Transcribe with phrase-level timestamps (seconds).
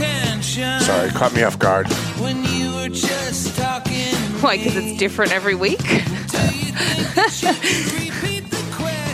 [0.00, 1.86] attention Sorry, caught me off guard.
[2.20, 4.14] when you were just talking.
[4.40, 4.56] Why?
[4.56, 5.80] Because it's different every week?
[5.80, 7.54] Repeat the question.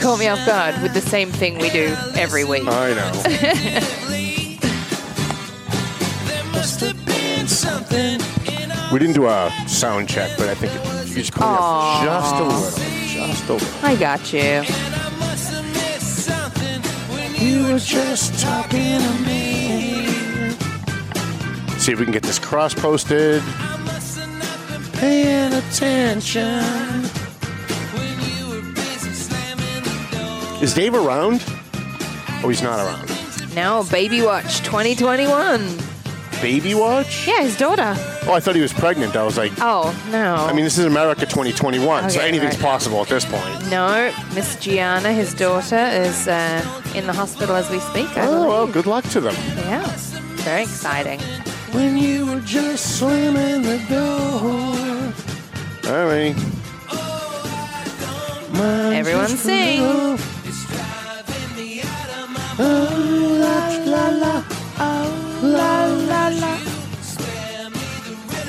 [0.00, 2.64] Call me off guard with the same thing we do every week.
[2.66, 3.12] I know.
[6.26, 8.20] There must have been something
[8.92, 12.44] We didn't do a sound check, but I think it, you just caught just a
[12.44, 12.70] little.
[13.28, 13.84] Just a little.
[13.86, 14.40] I got you.
[14.40, 16.82] and I must have missed something
[17.14, 19.53] when You were just talking to me.
[21.84, 23.42] See if we can get this cross posted.
[23.44, 26.62] I must have not been Paying attention.
[27.92, 30.62] when you were busy slamming the door.
[30.62, 31.44] Is Dave around?
[32.42, 33.10] Oh, he's not around.
[33.54, 35.60] Now, Baby Watch 2021.
[36.40, 37.26] Baby watch?
[37.28, 37.94] Yeah, his daughter.
[38.26, 39.14] Oh, I thought he was pregnant.
[39.16, 40.34] I was like, Oh, no.
[40.36, 42.62] I mean, this is America 2021, so Okay, anything's right.
[42.62, 43.70] possible at this point.
[43.70, 48.08] no, Miss Gianna, his daughter, is uh, in the hospital as we speak.
[48.18, 48.74] I Oh, well, believe.
[48.74, 49.34] good luck to them.
[49.58, 49.86] Yeah,
[50.44, 51.20] very exciting.
[51.74, 55.12] When you were just slamming the door.
[55.92, 56.36] All right.
[58.94, 59.80] Everyone sing.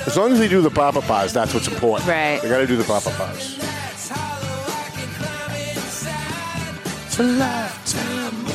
[0.05, 2.07] As long as they do the Papa Paz, that's what's important.
[2.07, 2.39] Right.
[2.41, 3.57] They got to do the Papa Paz.
[7.07, 8.45] It's a lifetime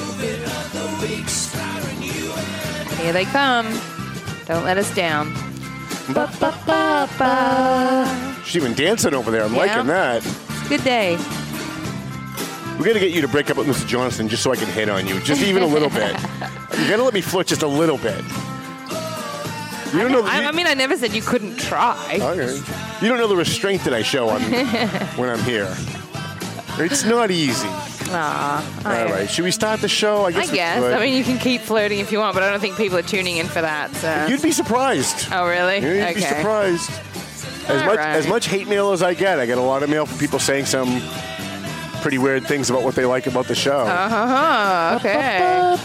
[3.01, 4.00] Here they come.
[4.51, 5.33] Don't let us down.
[8.45, 9.45] She's even dancing over there.
[9.45, 9.61] I'm Yeah.
[9.61, 10.25] liking that.
[10.69, 11.17] Good day.
[12.77, 13.87] We got to get you to break up with Mr.
[13.87, 16.17] Johnson just so I can hit on you, just even a little bit.
[16.81, 18.17] You got to let me flirt just a little bit.
[19.93, 20.23] You don't know.
[20.25, 21.97] I, you- I mean, I never said you couldn't try.
[22.21, 22.55] Okay.
[23.03, 24.41] You don't know the restraint that I show on
[25.17, 25.69] when I'm here.
[26.79, 27.69] It's not easy.
[28.13, 29.31] Aw, I, All right.
[29.31, 30.23] Should we start the show?
[30.25, 30.51] I I guess.
[30.51, 30.79] we guess.
[30.81, 30.93] could.
[30.93, 33.03] I mean, you can keep flirting if you want, but I don't think people are
[33.03, 33.95] tuning in for that.
[33.97, 34.27] So.
[34.27, 35.29] You'd be surprised.
[35.33, 35.77] oh, really?
[35.77, 36.15] You'd okay.
[36.15, 36.91] be surprised.
[37.69, 38.17] As All much right.
[38.17, 40.39] as much hate mail as I get, I get a lot of mail from people
[40.41, 41.01] saying some
[42.01, 43.81] pretty weird things about what they like about the show.
[43.81, 44.97] Uh-huh.
[44.97, 45.77] Okay.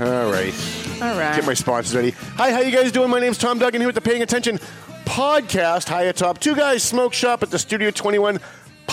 [0.00, 0.54] All right.
[1.02, 1.36] All right.
[1.36, 2.10] Get my sponsors ready.
[2.36, 3.10] Hi, how you guys doing?
[3.10, 4.58] My name's Tom Duggan here with the Paying Attention
[5.04, 5.88] podcast.
[5.88, 8.38] Hi atop Two Guys Smoke Shop at the Studio 21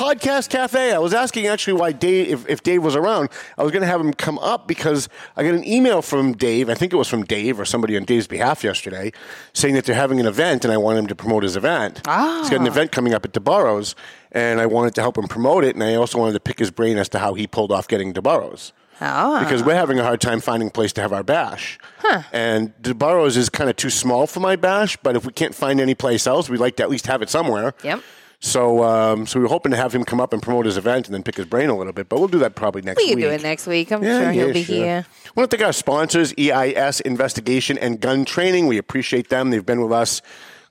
[0.01, 0.93] Podcast Cafe.
[0.93, 3.87] I was asking actually why Dave, if, if Dave was around, I was going to
[3.87, 5.07] have him come up because
[5.37, 6.71] I got an email from Dave.
[6.71, 9.11] I think it was from Dave or somebody on Dave's behalf yesterday
[9.53, 12.01] saying that they're having an event and I want him to promote his event.
[12.07, 12.39] Ah.
[12.41, 13.93] He's got an event coming up at DeBarros
[14.31, 16.71] and I wanted to help him promote it and I also wanted to pick his
[16.71, 18.71] brain as to how he pulled off getting DeBarros
[19.03, 19.39] Oh.
[19.39, 21.77] because we're having a hard time finding a place to have our bash.
[21.99, 22.23] Huh.
[22.33, 25.79] And DeBarros is kind of too small for my bash, but if we can't find
[25.79, 27.75] any place else, we'd like to at least have it somewhere.
[27.83, 28.01] Yep.
[28.43, 31.05] So, um, so we were hoping to have him come up and promote his event
[31.07, 33.15] and then pick his brain a little bit, but we'll do that probably next week.
[33.15, 33.91] We can do it next week.
[33.91, 34.75] I'm Yeah, sure he'll be sure.
[34.75, 35.05] here.
[35.25, 38.65] I want to thank our sponsors, EIS Investigation and Gun Training.
[38.65, 39.51] We appreciate them.
[39.51, 40.23] They've been with us,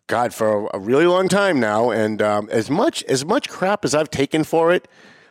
[0.09, 1.91] God, for a, a really long time now.
[1.91, 4.88] And um, as much as much crap as I've taken for it,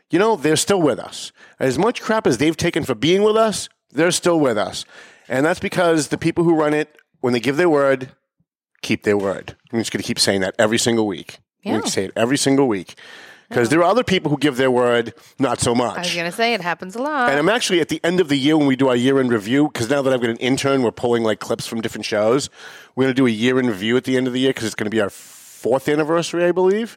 [0.09, 1.33] you know, they're still with us.
[1.59, 4.85] As much crap as they've taken for being with us, they're still with us.
[5.27, 8.11] And that's because the people who run it, when they give their word,
[8.81, 9.57] keep their word.
[9.73, 11.39] I'm just going to keep saying that every single week.
[11.63, 11.81] Yeah.
[11.81, 12.95] to say it every single week.
[13.49, 15.97] Because there are other people who give their word not so much.
[15.97, 17.31] I was going to say it happens a lot.
[17.31, 19.27] And I'm actually at the end of the year when we do our year in
[19.27, 22.51] review, because now that I've got an intern, we're pulling like clips from different shows.
[22.95, 24.65] We're going to do a year in review at the end of the year because
[24.65, 26.95] it's going to be our fourth anniversary, I believe.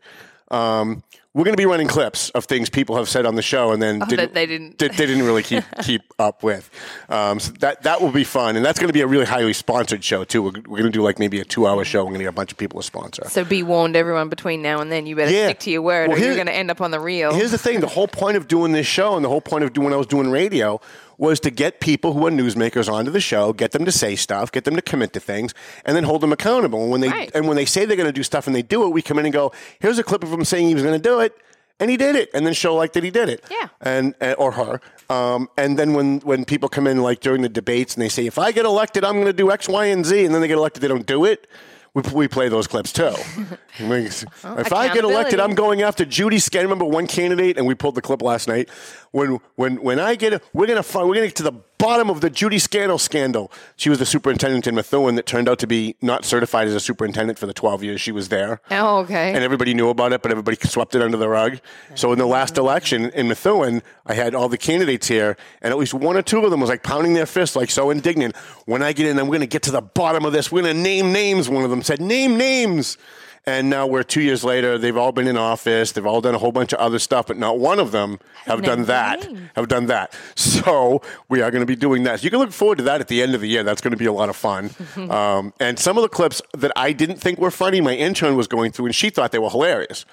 [0.50, 1.03] Um,
[1.34, 3.81] we're going to be running clips of things people have said on the show and
[3.81, 4.78] then Oh, they didn't.
[4.78, 6.69] they, they didn't really keep keep up with.
[7.09, 9.53] Um, so that that will be fun, and that's going to be a really highly
[9.54, 10.43] sponsored show too.
[10.43, 12.00] We're, we're going to do like maybe a two hour show.
[12.00, 13.23] We're going to get a bunch of people to sponsor.
[13.29, 15.46] so be warned, everyone, between now and then, you better Yeah.
[15.46, 17.32] stick to your word Well, or you're going to end up on the reel.
[17.32, 19.73] Here's the thing: the whole point of doing this show, and the whole point of
[19.73, 20.81] doing when I was doing radio,
[21.19, 24.50] was to get people who are newsmakers onto the show, get them to say stuff,
[24.53, 25.55] get them to commit to things,
[25.85, 26.82] and then hold them accountable.
[26.82, 27.31] And when they Right.
[27.35, 29.19] and when they say they're going to do stuff and they do it, we come
[29.19, 31.35] in and go, "Here's a clip of him saying he was going to do it."
[31.81, 33.69] And he did it, and then show like that he did it, Yeah.
[33.81, 34.81] and or her.
[35.11, 38.26] Um, and then when when people come in like during the debates and they say,
[38.26, 40.49] "If I get elected, I'm going to do X, Y, and Z," and then they
[40.49, 41.47] get elected, they don't do it.
[41.94, 43.15] We, we play those clips too.
[43.81, 46.62] We- if I get elected, I'm going after Judy Scan.
[46.62, 48.69] Remember one candidate, and we pulled the clip last night.
[49.12, 52.08] When when when I get, a, we're gonna find, we're gonna get to the bottom
[52.08, 53.50] of the Judy Scannell scandal.
[53.76, 56.81] She was the superintendent in Methuen that turned out to be not certified as a
[56.81, 58.61] superintendent for the 12 years she was there.
[58.70, 59.34] Oh, okay.
[59.34, 61.58] And everybody knew about it, but everybody swept it under the rug.
[61.96, 65.79] So in the last election in Methuen, I had all the candidates here, and at
[65.79, 68.37] least one or two of them was like pounding their fists, like so indignant.
[68.67, 70.52] When I get in, I'm going to get to the bottom of this.
[70.52, 71.49] We're going to name names.
[71.49, 72.96] One of them said, "Name names."
[73.44, 74.79] And now we're two years later.
[74.79, 75.91] They've all been in office.
[75.93, 78.62] They've all done a whole bunch of other stuff, but not one of them have
[78.62, 79.27] done that.
[79.33, 79.50] name.
[79.56, 80.15] Have done that.
[80.37, 82.21] So we are going to be doing that.
[82.21, 83.65] So You can look forward to that at the end of the year.
[83.65, 84.71] That's going to be a lot of fun.
[85.11, 88.47] um, and some of the clips that I didn't think were funny, my intern was
[88.47, 90.05] going through, and she thought they were hilarious.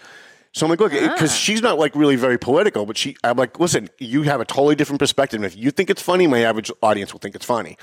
[0.52, 1.14] So I'm like, look, Ah.
[1.14, 4.46] because she's not like really very political, but she, I'm like, listen, you have a
[4.46, 5.38] totally different perspective.
[5.38, 7.78] And if you think it's funny, my average audience will think it's funny.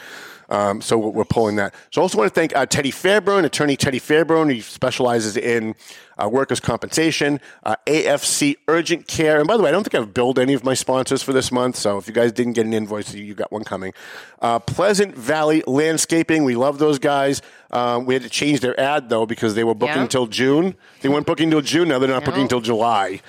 [0.48, 1.74] Um, so we're we're pulling that.
[1.90, 4.48] So I also want to thank uh, Teddy Fairburn, attorney Teddy Fairburn.
[4.48, 5.74] He specializes in
[6.22, 9.38] uh, workers' compensation, uh, AFC urgent care.
[9.38, 11.50] And by the way, I don't think I've billed any of my sponsors for this
[11.50, 11.76] month.
[11.76, 13.92] So if you guys didn't get an invoice, you you got one coming.
[14.40, 16.44] Uh, Pleasant Valley Landscaping.
[16.44, 17.42] We love those guys.
[17.72, 20.02] Um, we had to change their ad though because they were booking Yeah.
[20.02, 20.76] until June.
[21.02, 21.88] They weren't booking until June.
[21.88, 23.20] Now they're not booking until July.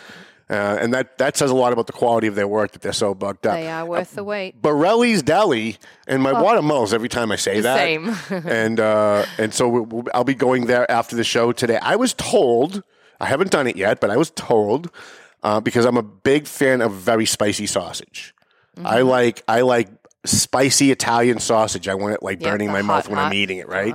[0.50, 2.94] Uh, and that, that says a lot about the quality of their work that they're
[2.94, 3.54] so bugged up.
[3.56, 4.62] They are worth the wait.
[4.62, 5.78] Borelli's Deli,
[6.08, 7.76] and my water melts every time I say that.
[7.78, 8.16] Same.
[8.48, 11.78] and uh, and so we we'll, I'll be going there after the show today.
[11.82, 12.82] I was told,
[13.20, 14.90] I haven't done it yet, but I was told
[15.44, 18.34] uh, because I'm a big fan of very spicy sausage.
[18.86, 19.10] I Mm-hmm.
[19.10, 19.90] like I like
[20.24, 21.88] spicy Italian sausage.
[21.88, 23.94] I want it like Yeah, burning my mouth hot, when I'm eating it, right?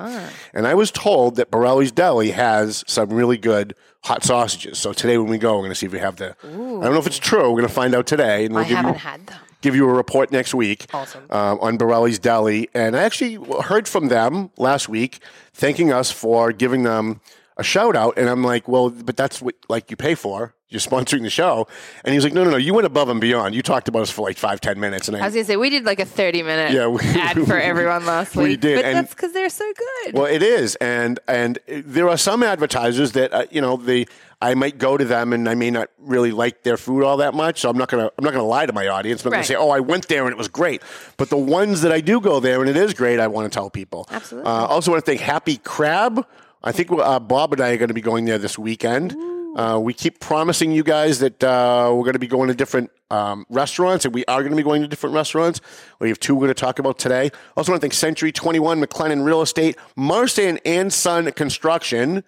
[0.53, 4.79] And I was told that Borelli's Deli has some really good hot sausages.
[4.79, 6.37] So today when we go, we're going to see if we have the.
[6.43, 7.43] I don't know if it's true.
[7.51, 9.39] We're going to find out today, and we'll I give haven't you had them.
[9.61, 11.25] give you a report next week Awesome.
[11.31, 12.69] um, on Borelli's Deli.
[12.75, 15.21] And I actually heard from them last week
[15.53, 17.21] thanking us for giving them
[17.57, 18.19] a shout out.
[18.19, 20.55] And I'm like, well, but that's what like you pay for.
[20.73, 21.69] You're sponsoring the show.
[22.05, 22.57] And he's like, no, no, no.
[22.57, 23.55] You went above and beyond.
[23.55, 25.09] You talked about us for like five, ten minutes.
[25.09, 27.59] And I was gonna say we did like a thirty minute Yeah, we- ad for
[27.59, 28.45] everyone last week.
[28.47, 29.71] we did, but and- that's because they're so
[30.05, 30.15] good.
[30.15, 34.09] Well, it is, and and there are some advertisers that uh, you know the
[34.41, 37.33] I might go to them and I may not really like their food all that
[37.33, 37.61] much.
[37.61, 39.25] So I'm not gonna I'm not gonna lie to my audience.
[39.25, 39.39] I'm not Right.
[39.47, 40.83] gonna say, oh, I went there and it was great.
[41.17, 43.55] But the ones that I do go there and it is great, I want to
[43.57, 44.09] tell people.
[44.11, 44.51] Absolutely.
[44.51, 46.27] Uh, also, want to thank Happy Crab.
[46.65, 49.15] I think uh, Bob and I are going to be going there this weekend.
[49.57, 52.91] Uh, we keep promising you guys that uh, we're going to be going to different
[53.11, 55.61] um, restaurants, and we are going to be going to different restaurants.
[55.99, 57.31] We have two we're going to talk about today.
[57.57, 62.25] Also, want to thank Century 21, McLennan Real Estate, Marston and Son Construction.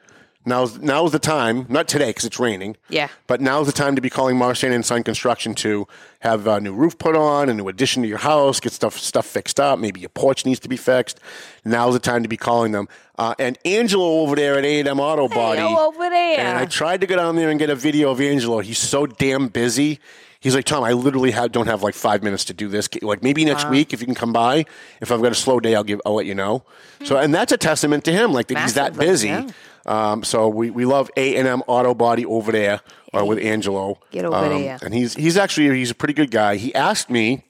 [0.46, 2.76] Now's now's the time, not today because it's raining.
[2.90, 3.08] Yeah.
[3.26, 5.88] But now's the time to be calling Marston and Son Construction to
[6.20, 9.26] have a new roof put on, a new addition to your house, get stuff stuff
[9.26, 9.78] fixed up.
[9.78, 11.18] Maybe your porch needs to be fixed.
[11.64, 12.88] Now's the time to be calling them.
[13.18, 15.60] Uh, and Angelo over there at A&M Auto Body.
[15.62, 16.40] oh, over there.
[16.40, 18.58] And I tried to go down there and get a video of Angelo.
[18.60, 20.00] He's so damn busy.
[20.44, 22.86] He's like, Tom, I literally have, don't have like five minutes to do this.
[23.02, 24.66] Like maybe next week if you can come by.
[25.00, 26.00] If I've got a slow day, I'll give.
[26.04, 26.64] I'll let you know.
[27.02, 29.28] So, and that's a testament to him, like that he's that busy.
[29.28, 29.48] yeah.
[29.86, 32.80] Um, so we, we love A and M Auto Body over there
[33.18, 33.98] uh, with Angelo.
[34.10, 34.78] Get over Um, there.
[34.82, 36.56] And he's he's actually he's a pretty good guy.
[36.56, 37.44] He asked me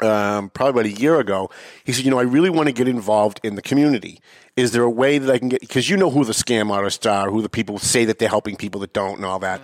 [0.00, 1.50] um, probably about a year ago.
[1.84, 4.20] He said, you know, I really want to get involved in the community.
[4.56, 5.60] Is there a way that I can get?
[5.60, 8.56] Because you know who the scam artists are, who the people say that they're helping
[8.56, 9.60] people that don't, and all that.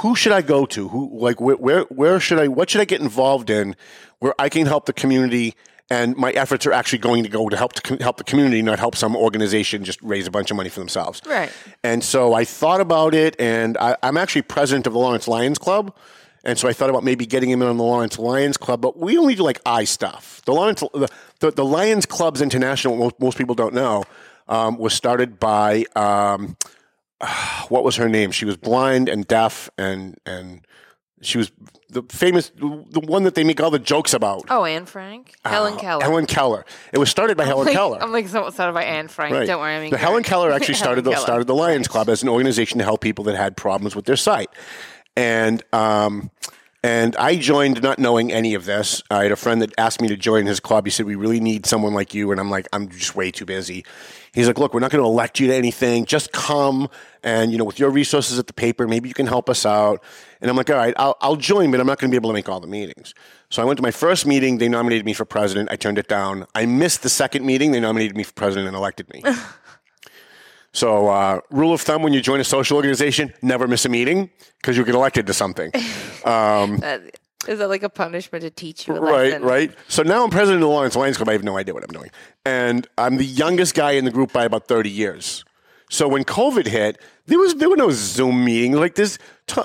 [0.00, 0.88] Who should I go to?
[0.88, 2.48] Who like where, where where should I?
[2.48, 3.76] What should I get involved in
[4.18, 5.54] where I can help the community?
[5.90, 8.78] And my efforts are actually going to go to help to help the community, not
[8.78, 11.22] help some organization just raise a bunch of money for themselves.
[11.26, 11.50] Right.
[11.82, 15.58] And so I thought about it, and I, I'm actually president of the Lawrence Lions
[15.58, 15.94] Club.
[16.44, 18.98] And so I thought about maybe getting him in on the Lawrence Lions Club, but
[18.98, 20.40] we only do like eye stuff.
[20.44, 21.08] The Lawrence, the,
[21.40, 24.04] the, the Lions Clubs International, most, most people don't know,
[24.46, 26.56] um, was started by um,
[27.68, 28.30] what was her name?
[28.30, 30.66] She was blind and deaf, and and
[31.20, 31.50] she was
[31.90, 34.44] the famous, the one that they make all the jokes about.
[34.50, 36.02] oh, Anne Frank, Helen Keller.
[36.02, 36.64] Helen Keller.
[36.92, 38.00] It was started by Helen like, Keller.
[38.00, 39.34] I'm like so started by Anne Frank.
[39.34, 39.46] Right.
[39.46, 41.22] Don't worry, I mean the Helen Keller actually started the, Keller.
[41.22, 44.16] started the Lions Club as an organization to help people that had problems with their
[44.16, 44.50] sight,
[45.16, 46.30] and um,
[46.82, 49.02] and I joined not knowing any of this.
[49.10, 50.86] I had a friend that asked me to join his club.
[50.86, 53.44] He said, "We really need someone like you," and I'm like, "I'm just way too
[53.44, 53.84] busy."
[54.32, 56.04] He's like, "Look, we're not going to elect you to anything.
[56.04, 56.88] Just come,
[57.24, 60.02] and you know, with your resources at the paper, maybe you can help us out."
[60.40, 62.30] And I'm like, "All right, I'll, I'll join, but I'm not going to be able
[62.30, 63.12] to make all the meetings."
[63.50, 64.58] So I went to my first meeting.
[64.58, 65.70] They nominated me for president.
[65.72, 66.46] I turned it down.
[66.54, 67.72] I missed the second meeting.
[67.72, 69.24] They nominated me for president and elected me.
[70.72, 74.30] So, uh, rule of thumb when you join a social organization, never miss a meeting
[74.60, 75.72] because you get elected to something.
[76.24, 76.98] Uh,
[77.46, 79.72] is that like a punishment to teach you a right, right.
[79.86, 81.28] So now I'm president of the Lawrence Lions Club.
[81.28, 82.10] I have no idea what I'm doing.
[82.44, 85.44] And I'm the youngest guy in the group by about 30 years.
[85.88, 89.18] So when COVID hit, there was there were no Zoom meetings like this.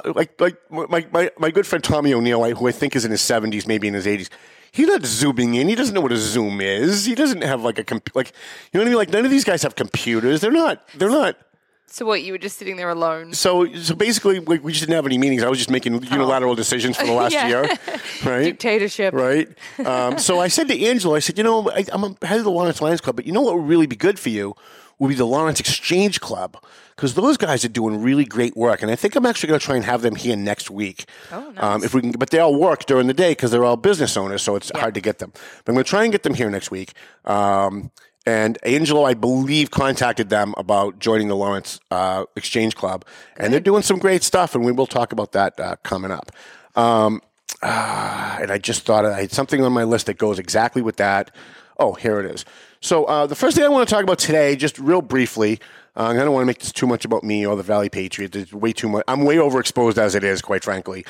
[0.06, 3.22] Like like my, my, my good friend Tommy O'Neill, who I think is in his
[3.22, 4.30] 70s, maybe in his 80s.
[4.74, 5.68] He's not zooming in.
[5.70, 7.06] He doesn't know what a Zoom is.
[7.06, 8.34] He doesn't have like a comp- like
[8.74, 8.98] you know what I mean.
[8.98, 10.42] Like none of these guys have computers.
[10.42, 10.84] They're not.
[10.98, 11.38] They're not.
[11.86, 12.24] So what?
[12.24, 13.34] You were just sitting there alone.
[13.36, 15.44] So so basically, we, we just didn't have any meetings.
[15.44, 17.48] I was just making unilateral decisions for the last Yeah.
[17.50, 17.62] year,
[18.26, 18.46] right?
[18.46, 19.14] Dictatorship.
[19.14, 19.48] Right.
[19.86, 22.44] Um, so I said to Angela, I said, you know, I, I'm a head of
[22.46, 24.56] the Lawrence Lions Club, but you know what would really be good for you
[25.04, 26.56] would be the Lawrence Exchange Club
[26.96, 29.66] because those guys are doing really great work, and I think I'm actually going to
[29.66, 31.06] try and have them here next week.
[31.30, 31.62] Oh, nice.
[31.64, 34.16] Um, if we can, but they all work during the day because they're all business
[34.16, 35.34] owners, so it's hard to get them.
[35.34, 36.94] But I'm going to try and get them here next week.
[37.26, 37.92] Um,
[38.26, 43.04] and Angelo, I believe, contacted them about joining the Lawrence uh, Exchange Club,
[43.36, 46.32] and they're doing some great stuff, and we will talk about that uh, coming up.
[46.78, 47.22] Um,
[47.62, 50.96] ah, and I just thought I had something on my list that goes exactly with
[50.96, 51.32] that.
[51.78, 52.46] Oh, here it is.
[52.84, 55.62] So uh, the first thing I want to talk about today, just real briefly,
[55.96, 58.34] uh, I don't want to make this too much about me or the Valley Patriot.
[58.34, 59.06] There's way too much.
[59.08, 61.06] I'm way overexposed as it is, quite frankly.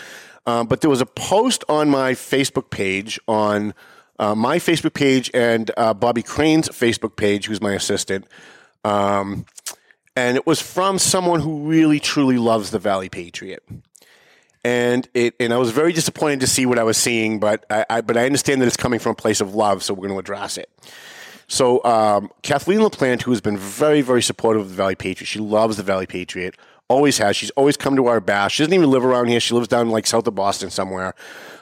[0.45, 3.73] Um, but there was a post on my Facebook page on
[4.19, 8.27] uh, my Facebook page and uh, Bobby Crane's Facebook page, who's my assistant.
[8.83, 9.47] Um,
[10.15, 13.63] and it was from someone who really truly loves the Valley Patriot.
[14.63, 17.85] And it and I was very disappointed to see what I was seeing, but I,
[17.89, 20.13] I but I understand that it's coming from a place of love, so we're going
[20.13, 20.69] to address it.
[21.53, 25.37] So um, Kathleen LaPlante, who has been very, very supportive of the Valley Patriot, she
[25.37, 26.55] loves the Valley Patriot,
[26.87, 27.35] always has.
[27.35, 28.55] She's always come to our bash.
[28.55, 29.39] She doesn't even live around here.
[29.39, 31.13] She lives down like south of Boston somewhere.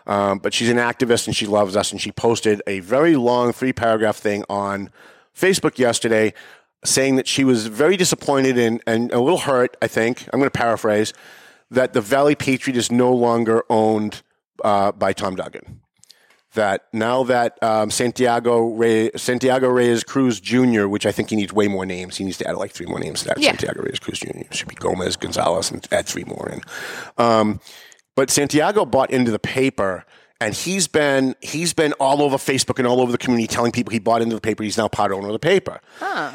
[0.07, 1.91] Um, but she's an activist and she loves us.
[1.91, 4.91] And she posted a very long three paragraph thing on
[5.35, 6.33] Facebook yesterday
[6.85, 10.25] saying that she was very disappointed and, and a little hurt, I think.
[10.31, 11.11] I'm going to paraphrase
[11.69, 14.21] that the Valley Patriot is no longer owned
[14.63, 15.81] uh, by Tom Duggan
[16.53, 21.53] that now that um, Santiago Rey, Santiago Reyes Cruz Jr., which I think he needs
[21.53, 23.37] way more names, he needs to add like three more names to that.
[23.37, 23.51] Yeah.
[23.51, 24.51] Santiago Reyes Cruz Jr.
[24.51, 26.61] Should be Gomez Gonzalez and add three more in.
[27.17, 27.59] Um,
[28.15, 30.05] but Santiago bought into the paper.
[30.39, 33.91] And he's been he's been all over Facebook and all over the community telling people
[33.91, 34.63] he bought into the paper.
[34.63, 35.79] He's now part owner of the paper.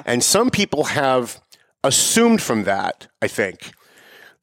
[0.07, 1.41] And some people have
[1.83, 3.73] assumed from that, I think,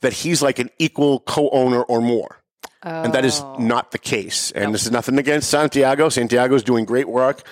[0.02, 2.43] that he's like an equal co-owner or more.
[2.84, 4.52] And that is not the case.
[4.52, 6.10] And this is nothing against Santiago.
[6.10, 7.44] Santiago is doing great work.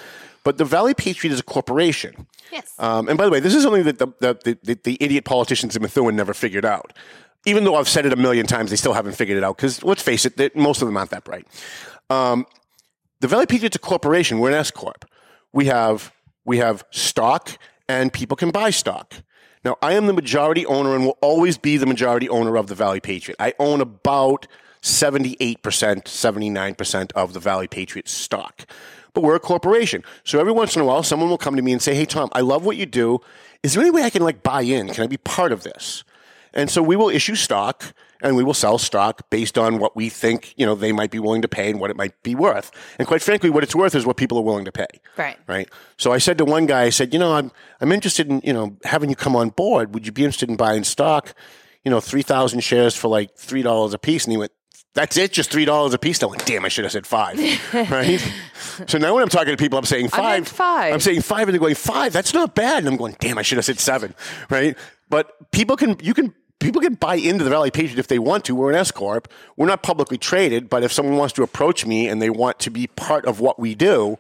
[0.44, 2.28] But the Valley Patriot is a corporation.
[2.52, 2.74] Yes.
[2.80, 5.76] Um, and by the way, this is something that the, the, the, the idiot politicians
[5.76, 6.94] in Methuen never figured out.
[7.46, 9.84] Even though I've said it a million times, they still haven't figured it out because
[9.84, 11.48] let's face it, most of them aren't that bright.
[12.10, 12.46] Um,
[13.20, 14.40] the Valley Patriot's a corporation.
[14.40, 15.06] We're an S corp.
[15.54, 16.12] We have
[16.44, 17.52] we have stock,
[17.88, 19.14] and people can buy stock.
[19.64, 22.76] Now, I am the majority owner and will always be the majority owner of the
[22.76, 23.36] Valley Patriot.
[23.40, 24.48] I own about
[24.82, 28.66] seventy-eight percent, seventy-nine percent of the Valley Patriot stock.
[29.14, 31.72] But we're a corporation, so every once in a while, someone will come to me
[31.72, 33.20] and say, "Hey, Tom, I love what you do.
[33.64, 34.90] Is there any way I can like buy in?
[34.90, 36.04] Can I be part of this?"
[36.54, 40.10] And so we will issue stock and we will sell stock based on what we
[40.10, 42.72] think, you know, they might be willing to pay and what it might be worth.
[43.00, 44.88] And quite frankly, what it's worth is what people are willing to pay.
[45.18, 45.38] Right.
[45.48, 45.70] Right.
[45.98, 48.54] So I said to one guy, I said, you know, I'm, I'm interested in, you
[48.54, 49.94] know, having you come on board.
[49.94, 51.34] Would you be interested in buying stock,
[51.84, 54.26] you know, 3,000 shares for like $3 a piece?
[54.26, 54.52] And he went,
[54.94, 56.22] that's it, just three dollars a piece.
[56.22, 57.38] I went, damn, I should have said five,
[57.74, 58.20] right?
[58.88, 60.48] so now when I'm talking to people, I'm saying five.
[60.48, 60.94] five.
[60.94, 62.12] I'm saying five, and they're going five.
[62.14, 62.80] That's not bad.
[62.80, 64.14] And I'm going, damn, I should have said seven,
[64.50, 64.78] right?
[65.10, 68.46] But people can, you can, people can buy into the Valley Patriot if they want
[68.46, 68.56] to.
[68.56, 69.28] We're an S corp.
[69.56, 72.70] We're not publicly traded, but if someone wants to approach me and they want to
[72.70, 74.18] be part of what we do.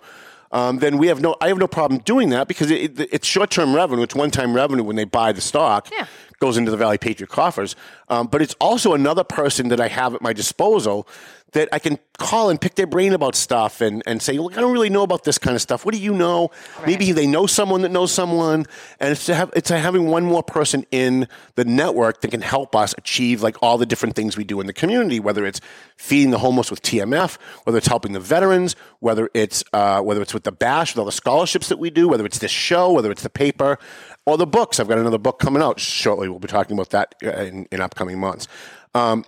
[0.53, 1.37] Um, then we have no.
[1.39, 4.03] I have no problem doing that because it, it, it's short-term revenue.
[4.03, 6.07] It's one-time revenue when they buy the stock Yeah.
[6.41, 7.75] Goes into the Valley Patriot coffers.
[8.09, 11.07] Um, but it's also another person that I have at my disposal
[11.53, 14.61] that I can call and pick their brain about stuff and, and say, look, I
[14.61, 15.85] don't really know about this kind of stuff.
[15.85, 16.49] What do you know?
[16.85, 18.65] Maybe they know someone that knows someone.
[19.01, 22.41] And it's to have, it's to having one more person in the network that can
[22.41, 25.59] help us achieve like all the different things we do in the community, whether it's
[25.97, 30.33] feeding the homeless with TMF, whether it's helping the veterans, whether it's, uh, whether it's
[30.33, 33.11] with the bash, with all the scholarships that we do, whether it's this show, whether
[33.11, 33.77] it's the paper
[34.25, 34.79] or the books.
[34.79, 36.29] I've got another book coming out shortly.
[36.29, 38.47] We'll be talking about that uh, in, in upcoming months.
[38.93, 39.25] Um,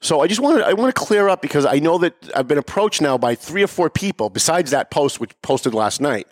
[0.00, 2.58] so I just wanted I want to clear up because I know that I've been
[2.58, 6.26] approached now by three or four people besides that post which posted last night.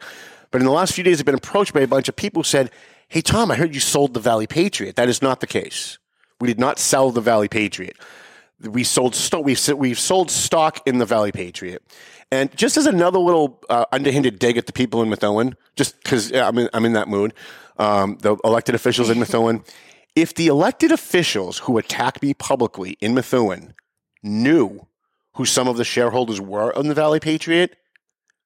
[0.50, 2.44] But in the last few days, I've been approached by a bunch of people who
[2.44, 2.70] said,
[3.08, 5.98] "Hey Tom, I heard you sold the Valley Patriot." That is not the case.
[6.40, 7.96] We did not sell the Valley Patriot.
[8.60, 11.82] We sold sto- we've, we've sold stock in the Valley Patriot.
[12.30, 16.32] And just as another little uh, underhanded dig at the people in Methuen, just because
[16.32, 17.34] I'm in, I'm in that mood,
[17.76, 19.62] um, the elected officials in Methuen,
[20.14, 23.74] if the elected officials who attacked me publicly in Methuen
[24.22, 24.86] knew
[25.34, 27.76] who some of the shareholders were on the Valley Patriot,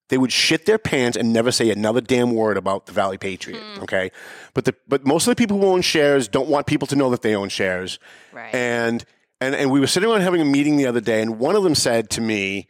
[0.08, 3.62] they would shit their pants and never say another damn word about the Valley Patriot.
[3.80, 4.11] Okay,
[4.54, 7.11] but the but most of the people who own shares don't want people to know
[7.11, 7.99] that they own shares.
[8.32, 8.54] Right.
[8.54, 9.04] And
[9.40, 11.62] and and we were sitting around having a meeting the other day, and one of
[11.62, 12.68] them said to me,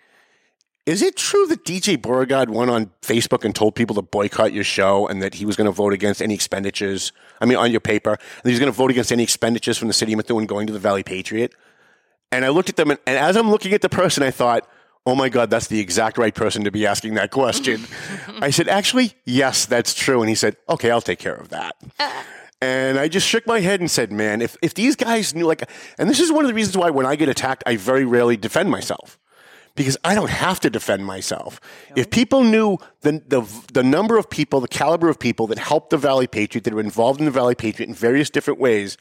[0.89, 4.65] Is it true that DJ Beauregard went on Facebook and told people to boycott your
[4.65, 7.13] show and that he was going to vote against any expenditures?
[7.43, 9.89] I mean, on your paper, and he was going to vote against any expenditures from
[9.89, 11.55] the city of Methuen going to the Valley Patriot?
[12.33, 14.67] And I looked at them, and, and as I'm looking at the person, I thought,
[15.05, 17.85] oh my God, that's the exact right person to be asking that question.
[18.41, 20.23] I said, actually, yes, that's true.
[20.23, 21.77] And he said, okay, I'll take care of that.
[22.01, 22.23] Uh.
[22.63, 25.69] And I just shook my head and said, man, if, if these guys knew, like,
[25.99, 28.39] and this is one of the reasons why when I get attacked, I very rarely
[28.39, 29.19] defend myself
[29.79, 31.61] because I don't have to defend myself.
[31.97, 35.91] If people knew the, the, the number of people, the caliber of people that helped
[35.91, 38.99] the Valley Patriot, that are involved in the Valley Patriot in various different ways,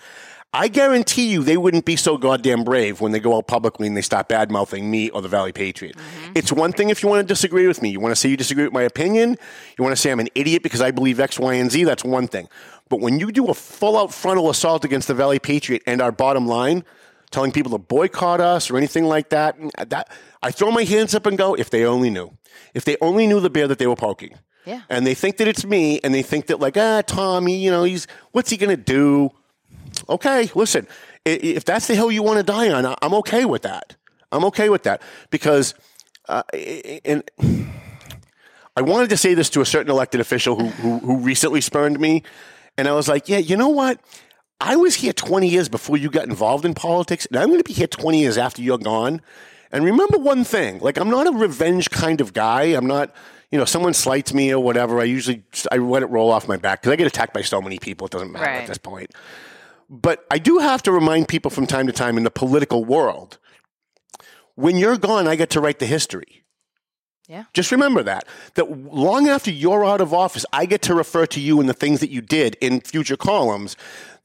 [0.54, 3.98] I guarantee you they wouldn't be so goddamn brave when they go out publicly and
[3.98, 5.98] they start bad mouthing me or the Valley Patriot.
[5.98, 6.34] Mm-hmm.
[6.36, 7.90] It's one thing if you want to disagree with me.
[7.90, 9.36] You want to say you disagree with my opinion.
[9.78, 11.84] You want to say I'm an idiot because I believe X, Y, and Z.
[11.86, 12.48] That's one thing.
[12.88, 16.12] But when you do a full out frontal assault against the Valley Patriot and our
[16.12, 16.86] bottom line,
[17.32, 19.58] telling people to boycott us or anything like that,
[19.90, 20.10] that
[20.42, 22.32] I throw my hands up and go, if they only knew.
[22.74, 24.38] If they only knew the bear that they were poking.
[24.66, 24.82] Yeah.
[24.90, 27.84] And they think that it's me and they think that like, ah, Tommy, you know,
[27.84, 29.32] he's what's he gonna do?
[30.10, 30.88] Okay, listen,
[31.26, 33.96] if that's the hill you want to die on, I'm okay with that.
[34.32, 35.74] I'm okay with that because,
[36.28, 37.24] uh, and
[38.76, 42.00] I wanted to say this to a certain elected official who, who who recently spurned
[42.00, 42.24] me,
[42.78, 44.00] and I was like, yeah, you know what?
[44.60, 47.64] I was here 20 years before you got involved in politics, and I'm going to
[47.64, 49.22] be here 20 years after you're gone.
[49.72, 52.64] And remember one thing: like I'm not a revenge kind of guy.
[52.64, 53.14] I'm not.
[53.52, 55.00] You know, someone slights me or whatever.
[55.00, 57.62] I usually I let it roll off my back because I get attacked by so
[57.62, 58.08] many people.
[58.08, 59.14] It doesn't matter at this point.
[59.90, 63.38] But I do have to remind people from time to time in the political world
[64.58, 66.44] when you're gone, I get to write the history.
[67.28, 67.44] Yeah.
[67.54, 68.26] Just remember that.
[68.56, 71.74] That long after you're out of office, I get to refer to you and the
[71.74, 73.78] things that you did in future columns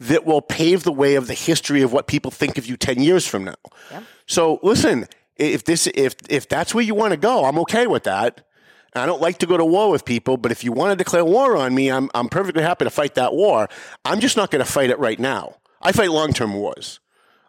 [0.09, 3.01] that will pave the way of the history of what people think of you 10
[3.01, 3.55] years from now.
[4.27, 5.07] So listen,
[5.37, 8.47] if this if if that's where you want to go, I'm okay with that.
[8.95, 11.25] I don't like to go to war with people, but if you want to declare
[11.25, 13.69] war on me, I'm I'm perfectly happy to fight that war.
[14.05, 15.57] I'm just not going to fight it right now.
[15.81, 17.01] I fight long-term wars.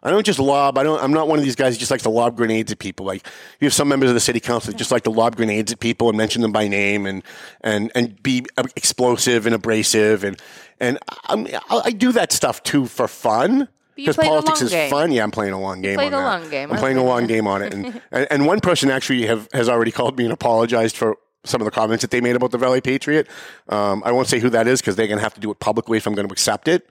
[0.04, 0.76] I don't just lob.
[0.76, 1.02] I don't.
[1.02, 3.06] I'm not one of these guys who just likes to lob grenades at people.
[3.06, 3.26] Like
[3.58, 5.80] you have some members of the city council that just like to lob grenades at
[5.80, 7.22] people and mention them by name and
[7.62, 8.44] and and be
[8.76, 10.40] explosive and abrasive and
[10.78, 14.90] and I'm, I, I do that stuff too for fun because politics is game.
[14.90, 15.10] fun.
[15.12, 15.96] Yeah, I'm playing a long game.
[15.96, 16.24] play on the that.
[16.24, 16.70] long game.
[16.70, 19.68] I'm playing a long game on it, and, and and one person actually have has
[19.68, 22.58] already called me and apologized for some of the comments that they made about the
[22.58, 23.28] Valley Patriot.
[23.68, 25.60] Um, I won't say who that is because they're going to have to do it
[25.60, 26.88] publicly if I'm going to accept it.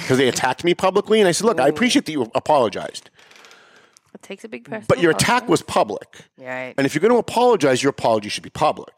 [0.00, 3.10] Because they attacked me publicly, and I said, "Look, I appreciate that you apologized,
[4.14, 4.84] It takes a big person.
[4.88, 6.22] but your attack was public.
[6.38, 6.74] Right.
[6.76, 8.94] And if you're going to apologize, your apology should be public.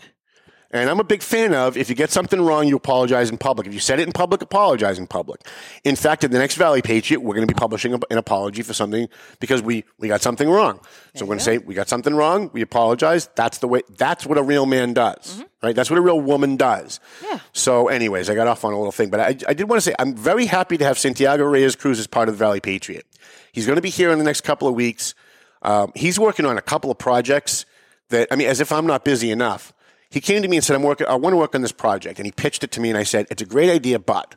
[0.71, 3.67] And I'm a big fan of if you get something wrong, you apologize in public.
[3.67, 5.41] If you said it in public, apologize in public.
[5.83, 8.75] In fact, in the next Valley Patriot, we're going to be publishing an apology for
[8.75, 9.09] something
[9.41, 10.81] because we, we got something wrong.
[11.15, 12.51] So we're going to say we got something wrong.
[12.53, 13.31] We apologize.
[13.35, 13.81] That's the way.
[13.97, 15.75] That's what a real man does, right?
[15.75, 17.01] That's what a real woman does.
[17.25, 17.39] Yeah.
[17.55, 19.81] So, anyways, I got off on a little thing, but I, I did want to
[19.81, 23.07] say I'm very happy to have Santiago Reyes Cruz as part of the Valley Patriot.
[23.53, 25.15] He's going to be here in the next couple of weeks.
[25.63, 27.65] Um, he's working on a couple of projects
[28.11, 29.73] that I mean, as if I'm not busy enough.
[30.11, 31.07] He came to me and said, "I'm working.
[31.07, 33.03] I want to work on this project," and he pitched it to me, and I
[33.03, 34.35] said, "It's a great idea, but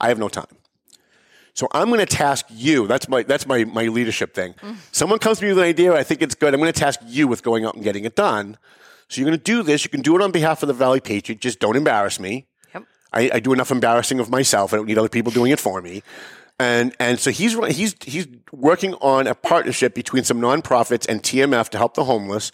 [0.00, 0.56] I have no time."
[1.54, 2.86] So I'm going to task you.
[2.86, 4.54] That's my that's my my leadership thing.
[4.54, 4.76] Mm.
[4.90, 6.54] Someone comes to me with an idea, I think it's good.
[6.54, 8.56] I'm going to task you with going out and getting it done.
[9.08, 9.84] So you're going to do this.
[9.84, 11.40] You can do it on behalf of the Valley Patriot.
[11.40, 12.46] Just don't embarrass me.
[12.72, 12.84] Yep.
[13.12, 14.72] I, I do enough embarrassing of myself.
[14.72, 16.02] I don't need other people doing it for me.
[16.58, 21.68] And and so he's he's he's working on a partnership between some nonprofits and TMF
[21.70, 22.52] to help the homeless,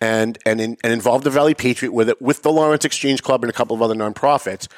[0.00, 3.42] and and in, and involve the Valley Patriot with it with the Lawrence Exchange Club
[3.42, 4.68] and a couple of other nonprofits.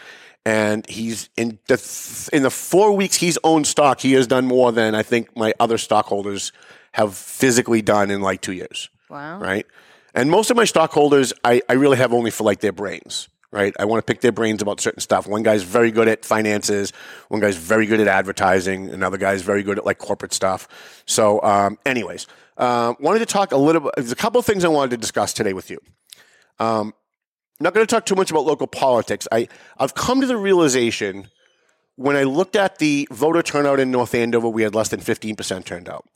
[0.46, 4.46] And he's in the th- in the four weeks he's owned stock, he has done
[4.46, 6.52] more than I think my other stockholders
[6.92, 9.38] have physically done in like two years Wow.
[9.38, 9.66] right?
[10.14, 13.72] And most of my stockholders, I, I really have only for like their brains, right?
[13.78, 15.26] I want to pick their brains about certain stuff.
[15.28, 16.92] One guy's very good at finances,
[17.28, 20.66] one guy's very good at advertising, another guy's very good at like corporate stuff.
[21.06, 22.26] So, um, anyways,
[22.60, 23.92] uh, wanted to talk a little bit.
[23.96, 25.78] There's a couple of things I wanted to discuss today with you.
[26.60, 26.94] Um,
[27.58, 29.26] not going to talk too much about local politics.
[29.32, 31.28] I, I've come to the realization
[31.96, 35.64] when I looked at the voter turnout in North Andover, we had less than 15%
[35.64, 36.06] turned out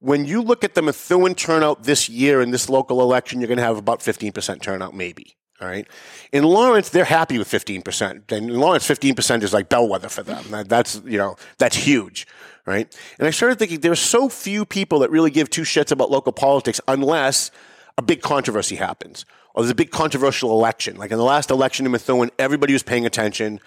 [0.00, 3.58] when you look at the Methuen turnout this year in this local election, you're going
[3.58, 5.36] to have about 15% turnout, maybe.
[5.60, 5.86] All right.
[6.32, 8.10] In Lawrence, they're happy with 15%.
[8.10, 10.44] And in Lawrence, 15% is like bellwether for them.
[10.50, 12.26] That- That's, you know, that's huge.
[12.66, 12.92] Right.
[13.18, 16.32] And I started thinking there's so few people that really give two shits about local
[16.32, 17.52] politics unless
[17.96, 20.96] a big controversy happens or there's a big controversial election.
[20.96, 23.60] Like in the last election in Methuen, everybody was paying attention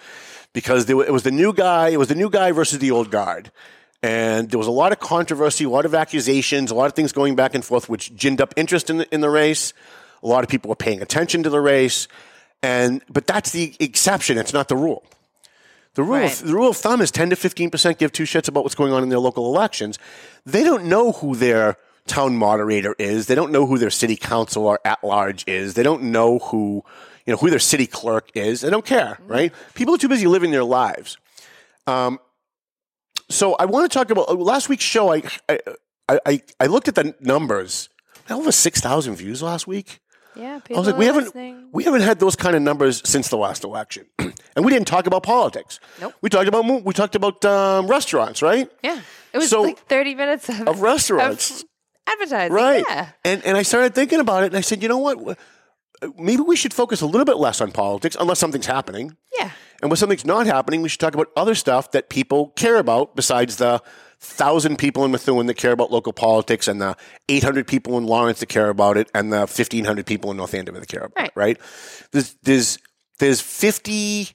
[0.52, 3.50] because it was the new guy, it was the new guy versus the old guard.
[4.02, 7.12] And there was a lot of controversy, a lot of accusations, a lot of things
[7.12, 9.72] going back and forth, which ginned up interest in the, in the race.
[10.22, 12.08] A lot of people were paying attention to the race,
[12.62, 14.38] and but that's the exception.
[14.38, 15.04] It's not the rule.
[15.94, 16.32] The rule, Right.
[16.32, 18.92] of, the rule of thumb is 10 to 15% give two shits about what's going
[18.92, 19.98] on in their local elections.
[20.46, 23.26] They don't know who their town moderator is.
[23.26, 25.74] They don't know who their city council or at large is.
[25.74, 26.84] They don't know who,
[27.26, 28.60] you know, who their city clerk is.
[28.60, 29.52] They don't care, right?
[29.74, 31.18] People are too busy living their lives.
[31.88, 32.20] Um,
[33.28, 35.12] so I want to talk about uh, last week's show.
[35.12, 35.58] I, I,
[36.26, 37.88] I, I looked at the numbers.
[38.28, 39.98] I Over 6,000 views last week.
[40.36, 41.68] Yeah, I people was like, we haven't listening.
[41.72, 45.06] we haven't had those kind of numbers since the last election, and we didn't talk
[45.06, 45.80] about politics.
[46.00, 46.14] Nope.
[46.22, 48.70] We talked about we talked about um, restaurants, right?
[48.82, 49.00] Yeah,
[49.32, 51.68] it was So- like 30 minutes of, Of restaurants, of
[52.06, 52.52] advertising.
[52.54, 52.84] right?
[52.88, 53.08] Yeah.
[53.24, 55.38] And and I started thinking about it, and I said, you know what?
[56.16, 59.16] Maybe we should focus a little bit less on politics, unless something's happening.
[59.38, 59.50] Yeah.
[59.82, 63.16] And when something's not happening, we should talk about other stuff that people care about
[63.16, 63.82] besides the
[64.20, 66.96] thousand people in Methuen that care about local politics and the
[67.28, 70.78] 800 people in Lawrence that care about it and the 1,500 people in North Andover
[70.78, 71.58] that care about it, right?
[72.12, 72.78] There's, there's,
[73.18, 74.28] there's 50,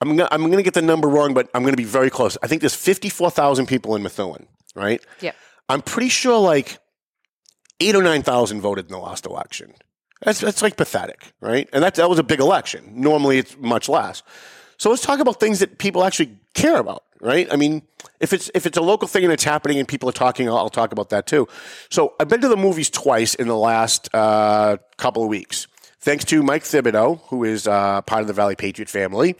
[0.00, 2.38] I'm gonna, I'm gonna get the number wrong, but I'm gonna be very close.
[2.42, 5.04] I think there's 54,000 people in Methuen, right?
[5.20, 5.36] Yep.
[5.68, 6.78] I'm pretty sure like
[7.80, 9.74] eight or 9,000 voted in the last election.
[10.22, 11.68] That's, that's like pathetic, right?
[11.72, 12.90] And that, that was a big election.
[12.94, 14.22] Normally it's much less.
[14.78, 17.46] So let's talk about things that people actually care about, right?
[17.52, 17.82] I mean,
[18.20, 20.58] if it's if it's a local thing and it's happening and people are talking, I'll,
[20.58, 21.48] I'll talk about that too.
[21.90, 25.66] So I've been to the movies twice in the last uh, couple of weeks,
[26.00, 29.36] thanks to Mike Thibodeau, who is uh, part of the Valley Patriot family.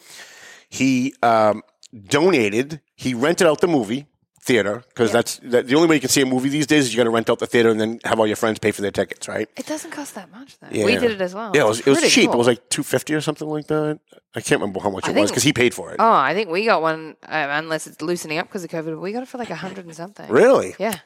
[0.68, 1.62] He um,
[2.06, 2.80] donated.
[2.94, 4.06] He rented out the movie
[4.48, 6.92] theater because that's that, the only way you can see a movie these days is
[6.92, 8.82] you got to rent out the theater and then have all your friends pay for
[8.82, 9.48] their tickets, right?
[9.56, 10.68] It doesn't cost that much, though.
[10.72, 10.86] Yeah.
[10.86, 11.52] We did it as well.
[11.54, 12.26] Yeah, it was, it was cheap.
[12.26, 12.34] cool.
[12.34, 14.00] It was like two fifty or something like that.
[14.34, 15.96] I can't remember how much I it was because he paid for it.
[15.98, 19.12] Oh, I think we got one, uh, unless it's loosening up because of COVID, we
[19.12, 20.28] got it for like a hundred and something.
[20.30, 20.74] Really?
[20.78, 20.98] Yeah.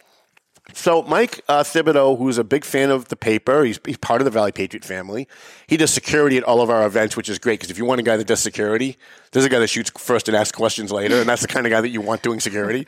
[0.74, 4.24] So Mike uh, Thibodeau, who's a big fan of the paper, he's, he's part of
[4.24, 5.28] the Valley Patriot family.
[5.66, 8.00] He does security at all of our events, which is great because if you want
[8.00, 8.96] a guy that does security,
[9.32, 11.70] there's a guy that shoots first and asks questions later, and that's the kind of
[11.70, 12.86] guy that you want doing security.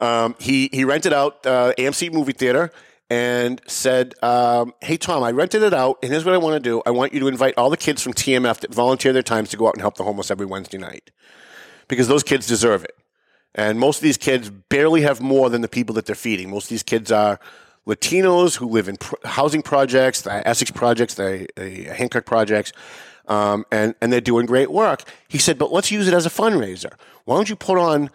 [0.00, 2.72] Um, he he rented out uh, AMC movie theater
[3.10, 6.60] and said, um, "Hey Tom, I rented it out, and here's what I want to
[6.60, 6.80] do.
[6.86, 9.56] I want you to invite all the kids from TMF that volunteer their times to
[9.56, 11.10] go out and help the homeless every Wednesday night
[11.88, 12.96] because those kids deserve it."
[13.56, 16.50] And most of these kids barely have more than the people that they're feeding.
[16.50, 17.40] Most of these kids are
[17.86, 22.72] Latinos who live in pr- housing projects, the Essex projects, the, the Hancock projects,
[23.28, 25.04] um, and, and they're doing great work.
[25.26, 26.92] He said, but let's use it as a fundraiser.
[27.24, 28.10] Why don't you put on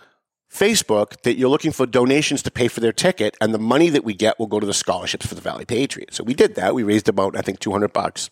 [0.54, 4.04] Facebook that you're looking for donations to pay for their ticket, and the money that
[4.04, 6.17] we get will go to the scholarships for the Valley Patriots.
[6.17, 6.75] So we did that.
[6.75, 8.30] We raised about, I think, 200 bucks.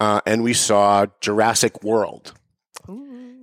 [0.00, 2.34] Uh, and we saw Jurassic World.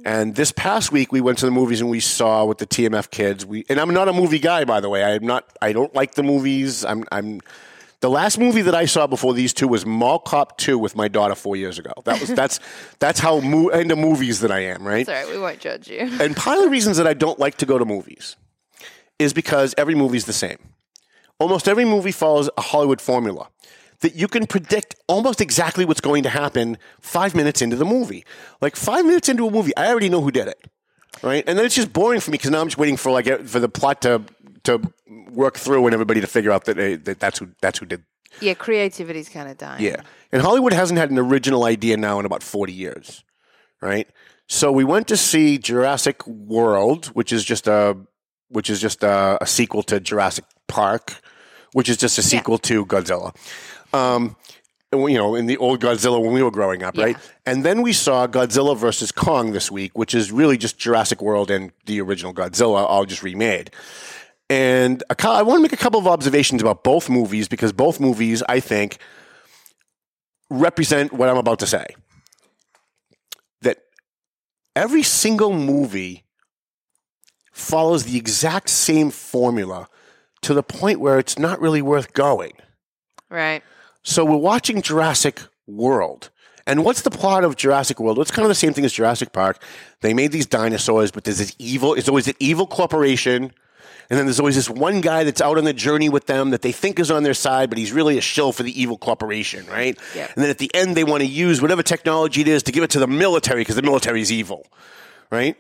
[0.06, 3.10] And this past week, we went to the movies and we saw with the TMF
[3.12, 3.46] kids.
[3.46, 5.04] We and I'm not a movie guy, by the way.
[5.04, 5.46] I'm not.
[5.62, 6.84] I don't like the movies.
[6.86, 7.06] I'm.
[7.12, 7.42] I'm.
[8.00, 11.08] The last movie that I saw before these two was Mall Cop Two with my
[11.08, 11.94] daughter four years ago.
[12.06, 12.60] That was that's
[13.00, 15.02] that's how mo- into movies that I am, right?
[15.02, 15.30] It's all right.
[15.30, 16.00] We won't judge you.
[16.20, 18.38] And part of the reasons that I don't like to go to movies
[19.20, 20.58] is because every movie's the same.
[21.40, 23.50] Almost every movie follows a Hollywood formula
[24.02, 28.26] that you can predict almost exactly what's going to happen five minutes into the movie.
[28.60, 30.60] Like five minutes into a movie, I already know who did it,
[31.24, 31.44] right?
[31.48, 33.60] And then it's just boring for me because now I'm just waiting for like for
[33.60, 34.24] the plot to
[34.64, 34.82] to
[35.32, 38.04] work through and everybody to figure out that, uh, that that's who that's who did.
[38.40, 39.84] Yeah, creativity's kind of dying.
[39.84, 43.24] Yeah, and Hollywood hasn't had an original idea now in about forty years,
[43.82, 44.08] right?
[44.48, 47.98] So we went to see Jurassic World, which is just a
[48.50, 51.22] which is just a, a sequel to Jurassic Park,
[51.74, 53.34] which is just a sequel to Godzilla.
[53.94, 54.36] Um,
[54.94, 57.18] you know, in the old Godzilla when we were growing up, right?
[57.46, 61.50] And then we saw Godzilla versus Kong this week, which is really just Jurassic World
[61.50, 63.72] and the original Godzilla all just remade.
[64.50, 68.02] And a, I want to make a couple of observations about both movies because both
[68.02, 68.98] movies, I think,
[70.50, 71.86] represent what I'm about to say.
[73.62, 73.78] That
[74.76, 76.26] every single movie
[77.54, 79.88] follows the exact same formula
[80.42, 82.52] to the point where it's not really worth going.
[83.30, 83.64] Right.
[84.04, 86.30] So we're watching Jurassic World.
[86.68, 88.20] And what's the plot of Jurassic World?
[88.20, 89.62] It's kind of the same thing as Jurassic Park.
[90.02, 93.52] They made these dinosaurs, but there's this evil, it's always an evil corporation.
[94.10, 96.62] And then there's always this one guy that's out on the journey with them that
[96.62, 99.66] they think is on their side, but he's really a shill for the evil corporation,
[99.68, 99.98] right?
[100.14, 100.32] Yep.
[100.36, 102.84] And then at the end, they want to use whatever technology it is to give
[102.84, 104.68] it to the military because the military is evil,
[105.32, 105.56] right?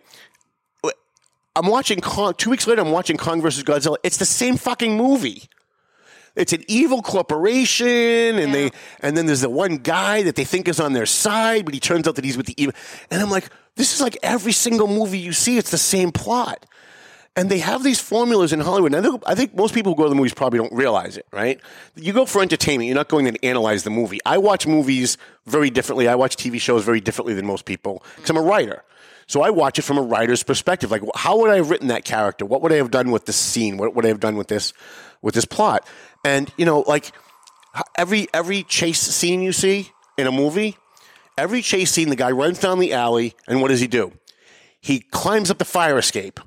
[1.56, 3.98] I'm watching Kong, two weeks later, I'm watching Kong versus Godzilla.
[4.04, 5.44] It's the same fucking movie.
[6.36, 10.68] It's an evil corporation, and they and then there's the one guy that they think
[10.68, 12.74] is on their side, but he turns out that he's with the evil.
[13.10, 15.58] And I'm like, this is like every single movie you see.
[15.58, 16.66] It's the same plot.
[17.36, 18.94] And they have these formulas in Hollywood.
[18.94, 21.16] And I think, I think most people who go to the movies probably don't realize
[21.16, 21.62] it, right?
[21.96, 22.88] You go for entertainment.
[22.88, 24.20] You're not going to analyze the movie.
[24.26, 26.10] I watch movies very differently.
[26.10, 28.84] I watch TV shows very differently than most people because I'm a writer.
[29.28, 30.92] So I watch it from a writer's perspective.
[30.92, 32.46] Like, how would I have written that character?
[32.46, 33.78] What would I have done with this scene?
[33.78, 34.74] What would I have done with this,
[35.22, 35.88] with this plot?
[36.24, 37.12] And you know, like
[37.96, 40.78] every every chase scene you see in a movie,
[41.38, 44.14] every chase scene, the guy runs down the alley, and what does he do?
[44.82, 46.40] He climbs up the fire escape,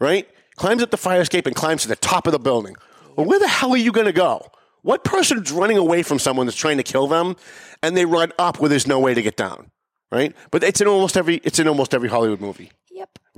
[0.00, 0.28] right?
[0.56, 2.76] Climbs up the fire escape and climbs to the top of the building.
[3.16, 4.50] Well, where the hell are you going to go?
[4.82, 7.36] What person's running away from someone that's trying to kill them,
[7.82, 9.70] and they run up where there's no way to get down,
[10.12, 10.34] right?
[10.50, 12.70] But it's in almost every it's in almost every Hollywood movie.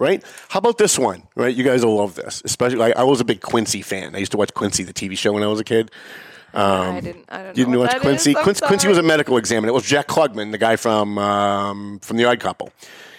[0.00, 0.24] Right?
[0.48, 1.54] How about this one, right?
[1.54, 2.42] You guys will love this.
[2.44, 4.16] Especially, like, I was a big Quincy fan.
[4.16, 5.92] I used to watch Quincy, the TV show, when I was a kid.
[6.52, 7.26] I didn't.
[7.28, 7.70] I don't Um, You know.
[7.72, 8.34] didn't watch Quincy?
[8.42, 9.68] Quincy, Quincy was a medical examiner.
[9.68, 12.70] It was Jack Klugman, the guy from um, from The Odd Couple.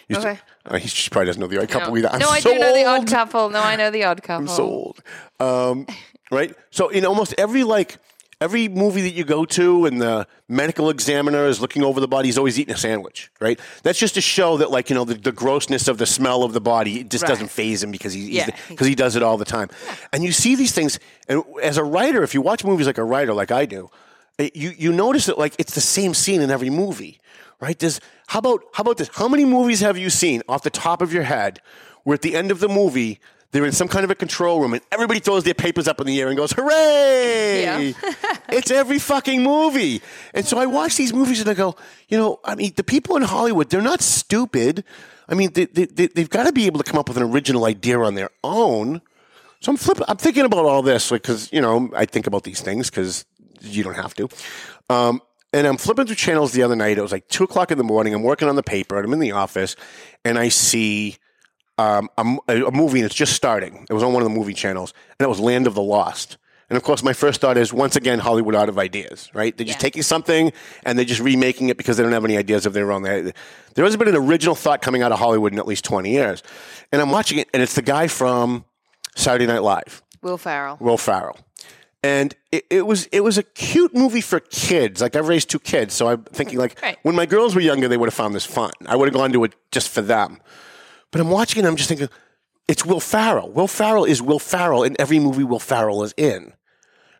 [0.09, 0.39] Used to- Okay.
[0.65, 2.09] uh, he probably doesn't know The Odd Couple No, either.
[2.11, 3.49] I'm no I so do know the odd couple.
[3.49, 4.41] No, I know the odd couple.
[4.43, 5.01] I'm so old.
[5.39, 5.87] Um,
[6.31, 6.53] right?
[6.71, 7.97] So in almost every like
[8.41, 12.27] every movie that you go to and the medical examiner is looking over the body,
[12.27, 13.59] he's always eating a sandwich, right?
[13.83, 16.51] That's just to show that like, you know, the, the grossness of the smell of
[16.51, 17.29] the body it just Right.
[17.29, 18.49] doesn't phase him because he Yeah.
[18.67, 19.69] because he does it all the time.
[20.11, 20.99] And you see these things
[21.29, 23.89] and as a writer, if you watch movies like a writer like I do,
[24.39, 27.19] eh, you you notice that like it's the same scene in every movie,
[27.59, 27.77] right?
[27.77, 29.09] There's how about how about this?
[29.13, 31.61] How many movies have you seen off the top of your head
[32.03, 33.19] where at the end of the movie
[33.51, 36.07] they're in some kind of a control room and everybody throws their papers up in
[36.07, 37.93] the air and goes, "Hooray!" Yeah.
[38.49, 40.01] it's every fucking movie.
[40.33, 41.75] And so I watch these movies and I go,
[42.07, 44.83] you know, I mean, the people in Hollywood, they're not stupid.
[45.27, 47.23] I mean, they, they, they, they've got to be able to come up with an
[47.23, 49.01] original idea on their own.
[49.59, 50.05] So I'm flipping.
[50.07, 53.25] I'm thinking about all this because you know I think about these things because
[53.61, 54.29] you don't have to.
[54.89, 55.21] Um,
[55.53, 56.97] and I'm flipping through channels the other night.
[56.97, 58.13] It was like two o'clock in the morning.
[58.13, 59.75] I'm working on the paper and I'm in the office,
[60.23, 61.17] and I see
[61.77, 62.21] um, a,
[62.65, 63.85] a- movie and it's just starting.
[63.89, 66.37] It was on one of the movie channels, and it was Land of the Lost.
[66.69, 69.55] And of course, my first thought is once again Hollywood out of ideas, right?
[69.57, 69.81] They're just Yeah.
[69.81, 70.53] taking something
[70.85, 73.03] and they're just remaking it because they don't have any ideas of their own.
[73.03, 73.33] There
[73.75, 76.41] hasn't been an original thought coming out of Hollywood in at least 20 years.
[76.93, 78.63] And I'm watching it, and it's the guy from
[79.17, 80.01] Saturday Night Live.
[80.21, 80.77] Will Ferrell.
[80.79, 81.37] Will Ferrell.
[82.03, 85.01] And it, it was it was a cute movie for kids.
[85.01, 86.97] Like I've raised two kids, so I'm thinking like Right.
[87.03, 88.71] when my girls were younger, they would have found this fun.
[88.87, 90.39] I would have gone to it just for them.
[91.11, 92.09] But I'm watching it, and I'm just thinking,
[92.67, 93.49] it's Will Ferrell.
[93.51, 96.53] Will Ferrell is Will Ferrell in every movie Will Ferrell is in.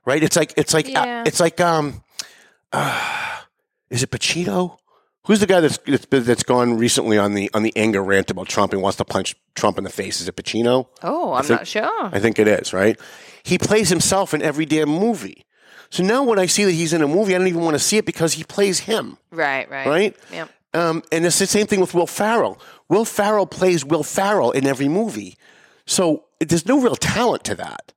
[0.06, 0.23] Right?
[0.23, 1.23] It's like it's like uh, Yeah.
[1.25, 2.04] it's like um,
[2.73, 3.38] uh,
[3.89, 4.77] is it Pacino?
[5.25, 8.47] Who's the guy that's, that's that's gone recently on the on the anger rant about
[8.47, 10.19] Trump and wants to punch Trump in the face?
[10.21, 10.88] Is it Pacino?
[11.04, 12.06] Oh, I'm think- not sure.
[12.15, 12.99] I think it is, right?
[13.43, 15.45] He plays himself in every damn movie.
[15.91, 17.80] So now when I see that he's in a movie, I don't even want to
[17.80, 19.86] see it because he plays him, Right, right.
[19.88, 20.15] right?
[20.32, 20.49] Yep.
[20.73, 22.58] Um, and it's the same thing with Will Ferrell.
[22.91, 25.38] Will Ferrell plays Will Ferrell in every movie.
[25.86, 27.93] So there's no real talent to that,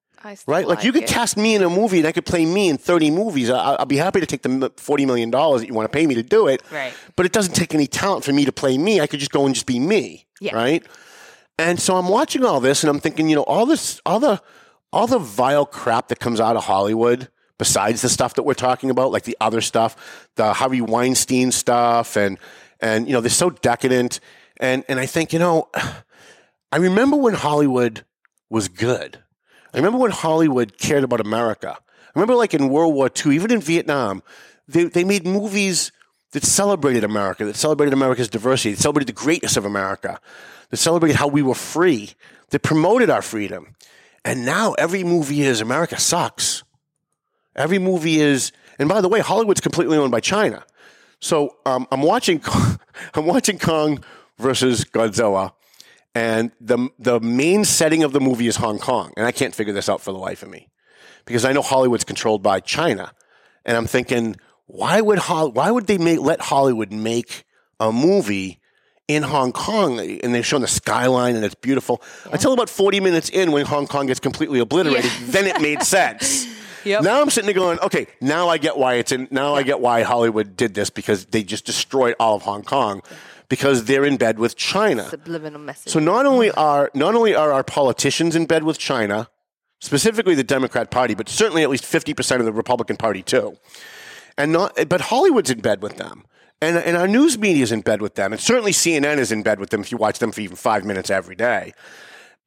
[0.46, 0.66] right?
[0.66, 1.08] Like, you could it.
[1.08, 3.50] cast me in a movie and I could play me in 30 movies.
[3.50, 6.14] I, I'll be happy to take the $40 million that you want to pay me
[6.14, 6.62] to do it.
[6.70, 6.94] Right.
[7.16, 9.00] But it doesn't take any talent for me to play me.
[9.00, 10.54] I could just go and just be me, Yeah.
[10.54, 10.86] right?
[11.58, 14.40] And so I'm watching all this and I'm thinking, you know, all this, all the,
[14.92, 17.28] all the vile crap that comes out of Hollywood,
[17.58, 22.16] besides the stuff that we're talking about, like the other stuff, the Harvey Weinstein stuff,
[22.16, 22.38] and
[22.80, 24.20] and you know they're so decadent.
[24.60, 25.68] And and I think you know,
[26.72, 28.04] I remember when Hollywood
[28.50, 29.18] was good.
[29.72, 31.76] I remember when Hollywood cared about America.
[31.78, 34.22] I remember like in World War II, even in Vietnam,
[34.68, 35.90] they they made movies
[36.32, 40.20] that celebrated America, that celebrated America's diversity, that celebrated the greatness of America,
[40.70, 42.10] that celebrated how we were free,
[42.50, 43.74] that promoted our freedom.
[44.24, 46.64] And now every movie is America sucks.
[47.54, 50.64] Every movie is, and by the way, Hollywood's completely owned by China.
[51.20, 52.42] So um, I'm watching,
[53.14, 54.02] I'm watching Kong
[54.38, 55.52] versus Godzilla,
[56.14, 59.72] and the the main setting of the movie is Hong Kong, and I can't figure
[59.72, 60.68] this out for the life of me,
[61.24, 63.12] because I know Hollywood's controlled by China,
[63.64, 67.44] and I'm thinking, why would Hol- why would they make let Hollywood make
[67.80, 68.60] a movie
[69.08, 72.00] in Hong Kong, and they've shown the skyline and it's beautiful
[72.32, 75.04] until about 40 minutes in when Hong Kong gets completely obliterated.
[75.04, 75.26] Yeah.
[75.26, 76.46] Then it made sense.
[76.84, 77.02] Yep.
[77.02, 79.28] Now I'm sitting there going, okay, now I get why it's in.
[79.30, 83.02] Now I get why Hollywood did this because they just destroyed all of Hong Kong
[83.54, 85.04] because they're in bed with China.
[85.08, 85.92] Subliminal message.
[85.92, 89.28] So not only are not only are our politicians in bed with China,
[89.78, 93.56] specifically the Democrat Party, but certainly at least fifty percent of the Republican Party too,
[94.36, 96.24] and not but Hollywood's in bed with them,
[96.60, 99.44] and and our news media is in bed with them, and certainly CNN is in
[99.44, 101.72] bed with them if you watch them for even five minutes every day,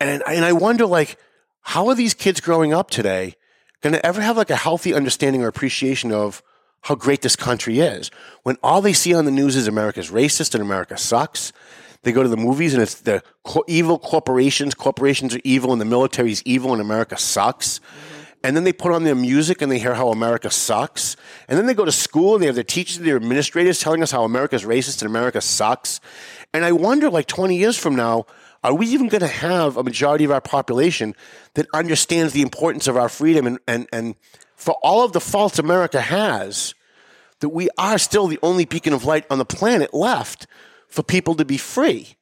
[0.01, 1.17] and and I wonder like
[1.61, 3.35] how are these kids growing up today
[3.79, 6.43] going to ever have like a healthy understanding or appreciation of
[6.81, 8.09] how great this country is
[8.43, 11.51] when all they see on the news is America's racist and America sucks.
[12.03, 14.73] they go to the movies and it's the co- evil corporations.
[14.73, 17.79] Corporations are evil and the military is evil and America sucks.
[17.79, 18.17] Mm-hmm.
[18.43, 21.17] And then they put on their music and they hear how America sucks.
[21.47, 24.03] And then they go to school and they have their teachers and their administrators telling
[24.03, 25.99] us how America's racist and America sucks.
[26.53, 28.25] And I wonder, like 20 years from now,
[28.63, 31.15] are we even going to have a majority of our population
[31.55, 34.15] that understands the importance of our freedom and, and, and
[34.57, 36.75] for all of the faults America has,
[37.39, 40.45] that we are still the only beacon of light on the planet left
[40.89, 42.15] for people to be free?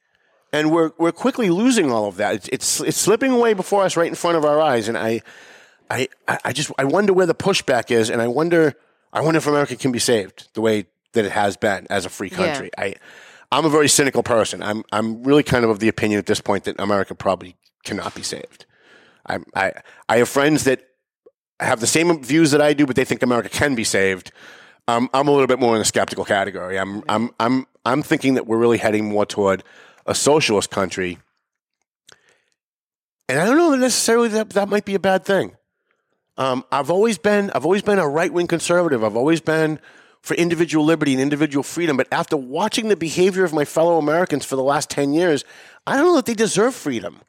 [0.54, 2.36] And we're, we're quickly losing all of that.
[2.36, 4.88] It's, it's, it's slipping away before us right in front of our eyes.
[4.88, 5.22] And I,
[5.90, 8.74] I, I I just I wonder where the pushback is, and I wonder
[9.14, 12.10] I wonder if America can be saved the way that it has been as a
[12.10, 12.70] free country.
[12.78, 12.96] I
[13.52, 14.64] I'm a very cynical person.
[14.64, 18.16] I'm I'm really kind of of the opinion at this point that America probably cannot
[18.16, 18.66] be saved.
[19.28, 19.74] I I
[20.10, 20.88] I have friends that
[21.60, 24.32] have the same views that I do, but they think America can be saved.
[24.88, 26.78] Um, I'm a little bit more in the skeptical category.
[26.78, 29.64] I'm I'm I'm I'm thinking that we're really heading more toward
[30.06, 31.18] a socialist country.
[33.28, 35.56] And I don't know that necessarily that that might be a bad thing.
[36.38, 39.04] Um, I've always been I've always been a right wing conservative.
[39.04, 39.80] I've always been
[40.22, 41.98] for individual liberty and individual freedom.
[41.98, 45.44] But after watching the behavior of my fellow Americans for the last ten years,
[45.88, 47.22] I don't know that they deserve freedom.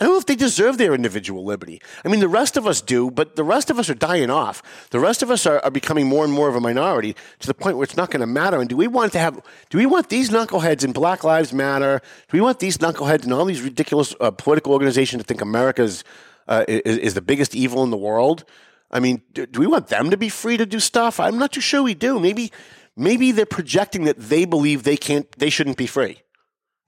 [0.00, 1.82] I don't know if they deserve their individual liberty.
[2.04, 4.62] I mean, the rest of us do, but the rest of us are dying off.
[4.90, 7.54] The rest of us are, are becoming more and more of a minority to the
[7.54, 8.60] point where it's not going to matter.
[8.60, 9.42] And do we want to have?
[9.70, 12.00] Do we want these knuckleheads in Black Lives Matter?
[12.28, 16.04] Do we want these knuckleheads and all these ridiculous uh, political organizations to think America's
[16.46, 18.44] uh, is, is the biggest evil in the world?
[18.92, 21.18] I mean, do, do we want them to be free to do stuff?
[21.18, 22.20] I'm not too sure we do.
[22.20, 22.52] Maybe,
[22.96, 26.22] maybe they're projecting that they believe they can't, they shouldn't be free.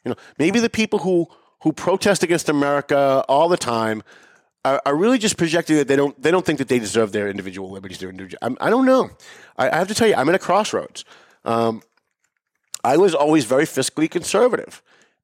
[0.05, 1.27] You know, maybe the people who
[1.63, 4.03] who protest against America all the time
[4.65, 7.29] are, are really just projecting that they don't they don't think that they deserve their
[7.29, 7.99] individual liberties.
[7.99, 9.11] Their individual, I'm, I don't know.
[9.57, 11.05] I, I have to tell you, I'm at a crossroads.
[11.45, 11.83] Um,
[12.83, 14.83] I was always very fiscally conservative.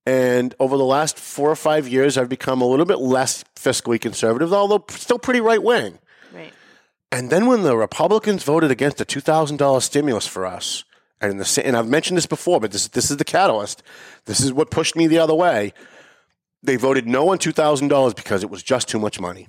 [0.09, 4.01] And over the last four or five years, I've become a little bit less fiscally
[4.01, 5.99] conservative, although still pretty right wing.
[6.33, 6.53] Right.
[7.11, 10.85] And then when the Republicans voted against the two thousand dollars stimulus for us,
[11.21, 13.83] and in the and I've mentioned this before, but this this is the catalyst.
[14.27, 15.73] This is what pushed me the other way.
[16.67, 19.49] They voted no on two thousand dollars because it was just too much money.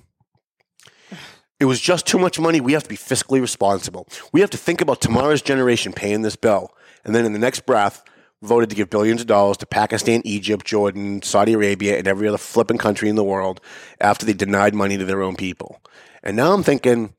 [1.60, 2.60] It was just too much money.
[2.60, 4.06] We have to be fiscally responsible.
[4.32, 6.72] We have to think about tomorrow's generation paying this bill,
[7.04, 8.04] and then in the next breath,
[8.42, 12.38] voted to give billions of dollars to Pakistan, Egypt, Jordan, Saudi Arabia, and every other
[12.38, 13.60] flipping country in the world
[14.00, 15.82] after they denied money to their own people.
[16.22, 17.14] And now I'm thinking,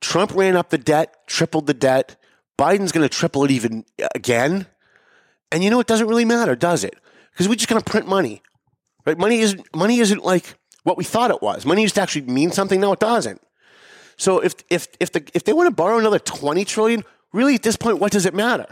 [0.00, 2.16] Trump ran up the debt, tripled the debt.
[2.58, 4.66] Biden's going to triple it even uh, again.
[5.52, 6.96] And you know, it doesn't really matter, does it?
[7.32, 8.42] Because we're just going to print money.
[9.06, 9.16] Right?
[9.16, 11.64] Money isn't money isn't like what we thought it was.
[11.64, 12.80] Money used to actually mean something.
[12.80, 13.40] No, it doesn't.
[14.16, 17.62] So if if if the if they want to borrow another twenty trillion, really at
[17.62, 18.66] this point, what does it matter?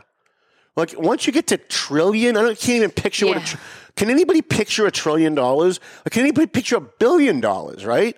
[0.77, 3.37] Like once you get to trillion, I don't can't even picture what.
[3.37, 3.47] A Yeah.
[3.47, 3.57] tr-
[3.97, 5.79] can anybody picture a trillion dollars?
[6.05, 7.85] Like, can anybody picture a billion dollars?
[7.87, 8.17] Right?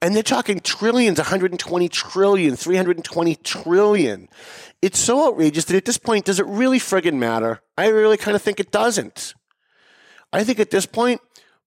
[0.00, 4.28] And they're talking trillions, 120 trillion, 320 trillion.
[4.80, 7.60] It's so outrageous that at this point, does it really friggin' matter?
[7.78, 9.34] I really kind of think it doesn't.
[10.32, 11.20] I think at this point,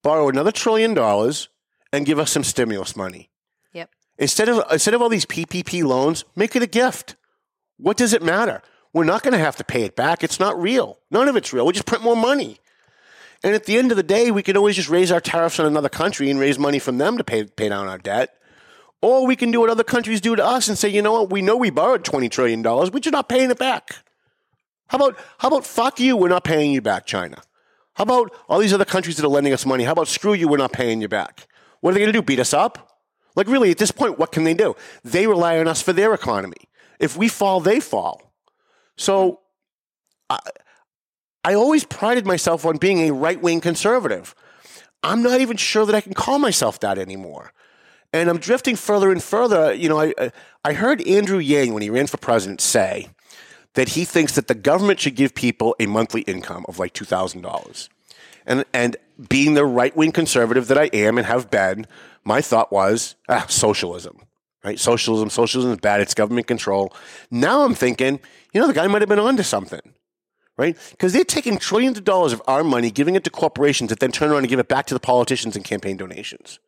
[0.05, 1.49] borrow another trillion dollars
[1.91, 3.31] and give us some stimulus money.
[3.73, 3.89] Yep.
[4.19, 7.15] Instead of instead of all these PPP loans, make it a gift.
[7.77, 8.61] What does it matter?
[8.93, 10.23] We're not going to have to pay it back.
[10.23, 10.99] It's not real.
[11.09, 11.65] None of it's real.
[11.65, 12.59] We just print more money.
[13.43, 15.65] And at the end of the day, we can always just raise our tariffs on
[15.65, 18.29] another country and raise money from them to pay pay down our debt.
[19.01, 21.31] Or we can do what other countries do to us and say, you know what,
[21.31, 23.97] we know we borrowed twenty trillion dollars, we're just not paying it back.
[24.87, 27.41] How about how about fuck you, we're not paying you back, China?
[27.95, 29.84] How about all these other countries that are lending us money?
[29.84, 31.47] How about screw you, we're not paying you back?
[31.79, 32.21] What are they going to do?
[32.21, 33.01] Beat us up?
[33.36, 34.75] Like really, at this point, what can they do?
[35.03, 36.69] They rely on us for their economy.
[36.99, 38.34] If we fall, they fall.
[38.97, 39.41] So
[40.29, 40.39] I,
[41.43, 44.36] I always prided myself on being a right wing conservative.
[45.03, 47.51] I'm not even sure that I can call myself that anymore.
[48.12, 49.73] And I'm drifting further and further.
[49.73, 50.31] You know, I,
[50.63, 53.10] I heard Andrew Yang, when he ran for president, say
[53.75, 57.89] that he thinks that the government should give people a monthly income of like $2,000.
[58.47, 58.97] And, and
[59.29, 61.88] being the right wing conservative that I am and have been,
[62.23, 64.19] my thought was ah, socialism,
[64.63, 64.79] right?
[64.79, 66.01] Socialism, socialism is bad.
[66.01, 66.93] It's government control.
[67.31, 68.19] Now I'm thinking,
[68.53, 69.93] you know, the guy might have been onto something,
[70.57, 70.78] right?
[70.91, 74.11] Because they're taking trillions of dollars of our money, giving it to corporations that then
[74.11, 76.59] turn around and give it back to the politicians in campaign donations.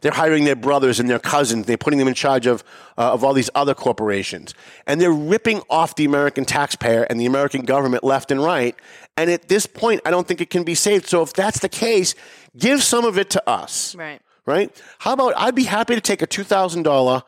[0.00, 1.66] They're hiring their brothers and their cousins.
[1.66, 2.64] They're putting them in charge of,
[2.96, 4.54] uh, of all these other corporations.
[4.86, 8.74] And they're ripping off the American taxpayer and the American government left and right.
[9.16, 11.06] And at this point, I don't think it can be saved.
[11.06, 12.14] So if that's the case,
[12.56, 13.94] give some of it to us.
[13.94, 14.20] Right.
[14.46, 14.82] Right?
[15.00, 17.22] How about I'd be happy to take a $2,000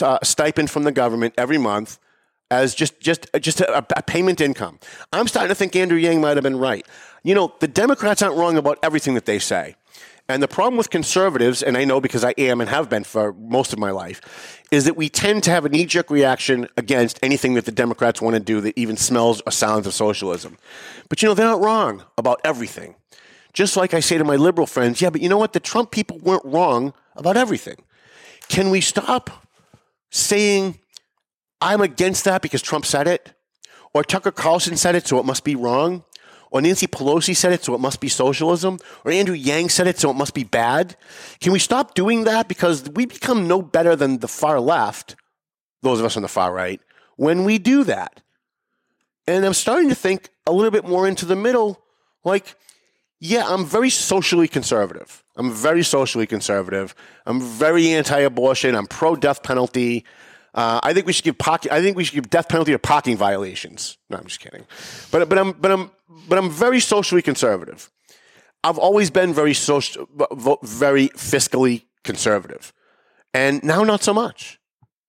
[0.00, 1.98] uh, stipend from the government every month
[2.52, 4.78] as just just just a, a payment income.
[5.12, 6.86] I'm starting to think Andrew Yang might have been right.
[7.22, 9.74] you know, the Democrats aren't wrong about everything that they say.
[10.32, 13.34] And the problem with conservatives, and I know because I am and have been for
[13.34, 17.18] most of my life, is that we tend to have a knee jerk reaction against
[17.22, 20.56] anything that the Democrats want to do that even smells or sounds of socialism.
[21.08, 22.94] But you know, they're not wrong about everything.
[23.52, 25.52] Just like I say to my liberal friends, yeah, but you know what?
[25.52, 27.76] The Trump people weren't wrong about everything.
[28.48, 29.46] Can we stop
[30.10, 30.78] saying,
[31.60, 33.34] I'm against that because Trump said it?
[33.92, 36.04] Or Tucker Carlson said it, so it must be wrong?
[36.52, 38.78] Or Nancy Pelosi said it, so it must be socialism?
[39.06, 40.96] Or Andrew Yang said it, so it must be bad?
[41.40, 42.46] Can we stop doing that?
[42.46, 45.16] Because we become no better than the far left,
[45.80, 46.78] those of us on the far right,
[47.16, 48.20] when we do that.
[49.26, 51.82] And I'm starting to think a little bit more into the middle.
[52.22, 52.54] Like,
[53.18, 55.24] yeah, I'm very socially conservative.
[55.36, 56.94] I'm very socially conservative.
[57.24, 58.74] I'm very anti-abortion.
[58.74, 60.04] I'm pro-death penalty.
[60.54, 63.16] Uh, I think we should give I think we should give death penalty to parking
[63.16, 63.96] violations.
[64.10, 64.66] No, I'm just kidding.
[65.10, 65.90] But but I'm but I'm
[66.28, 67.90] but I'm very socially conservative.
[68.64, 70.06] I've always been very social,
[70.62, 72.72] very fiscally conservative,
[73.34, 74.60] and now not so much.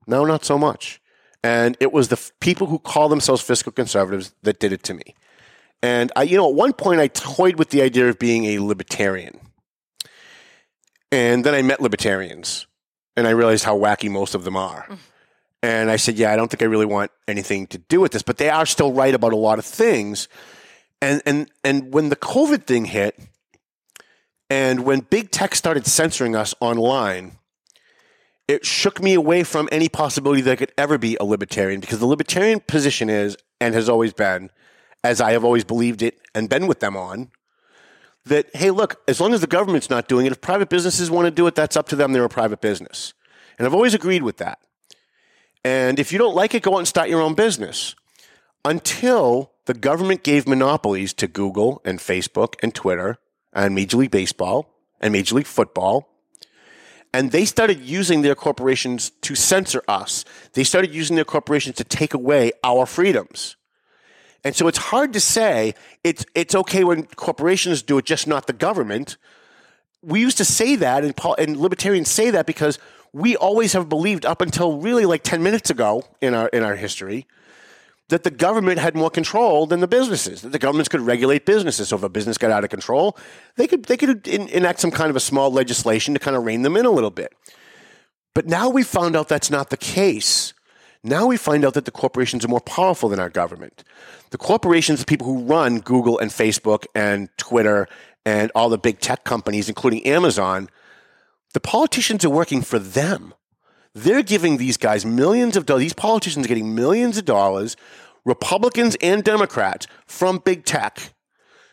[0.07, 1.01] Now not so much.
[1.43, 4.93] And it was the f- people who call themselves fiscal conservatives that did it to
[4.93, 5.13] me.
[5.81, 8.59] And I, you know, at one point I toyed with the idea of being a
[8.59, 9.39] libertarian.
[11.11, 12.65] And then I met libertarians
[13.17, 14.87] and I realized how wacky most of them are.
[15.63, 18.21] And I said, yeah, I don't think I really want anything to do with this,
[18.21, 20.27] but they are still right about a lot of things.
[21.01, 23.17] And, and, and when the COVID thing hit
[24.49, 27.37] and when big tech started censoring us online,
[28.49, 31.99] it shook me away from any possibility that I could ever be a libertarian because
[31.99, 34.49] the libertarian position is and has always been,
[35.01, 37.31] as I have always believed it and been with them on,
[38.25, 41.25] that, hey, look, as long as the government's not doing it, if private businesses want
[41.25, 42.11] to do it, that's up to them.
[42.11, 43.13] They're a private business.
[43.57, 44.59] And I've always agreed with that.
[45.63, 47.95] And if you don't like it, go out and start your own business.
[48.65, 53.17] Until the government gave monopolies to Google and Facebook and Twitter
[53.53, 56.09] and Major League Baseball and Major League Football.
[57.13, 60.25] And they started using their corporations to censor us.
[60.53, 63.55] They started using their corporations to take away our freedoms.
[64.43, 68.47] And so it's hard to say it's it's okay when corporations do it, just not
[68.47, 69.17] the government.
[70.01, 72.77] We used to say that, and, and libertarians say that because
[73.13, 76.75] we always have believed up until really like ten minutes ago in our in our
[76.75, 77.27] history
[78.09, 80.41] that the government had more control than the businesses.
[80.41, 81.89] That the governments could regulate businesses.
[81.89, 83.17] So if a business got out of control,
[83.55, 86.43] they could they could en- enact some kind of a small legislation to kind of
[86.43, 87.33] rein them in a little bit.
[88.35, 90.53] But now we found out that's not the case.
[91.03, 93.83] Now we find out that the corporations are more powerful than our government.
[94.31, 97.87] The corporations, the people who run Google and Facebook and Twitter
[98.25, 100.69] and all the big tech companies, including Amazon,
[101.53, 103.33] the politicians are working for them.
[103.93, 105.83] They're giving these guys millions of dollars.
[105.83, 107.77] These politicians are getting millions of dollars,
[108.25, 111.13] Republicans and Democrats, from big tech,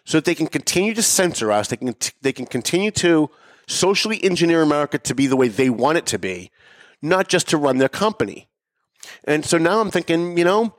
[0.04, 1.68] so that they can continue to censor us.
[1.68, 3.30] They can they can continue to
[3.66, 6.50] socially engineer America to be the way they want it to be,
[7.00, 8.48] not just to run their company.
[9.24, 10.74] And so now I'm thinking, you know,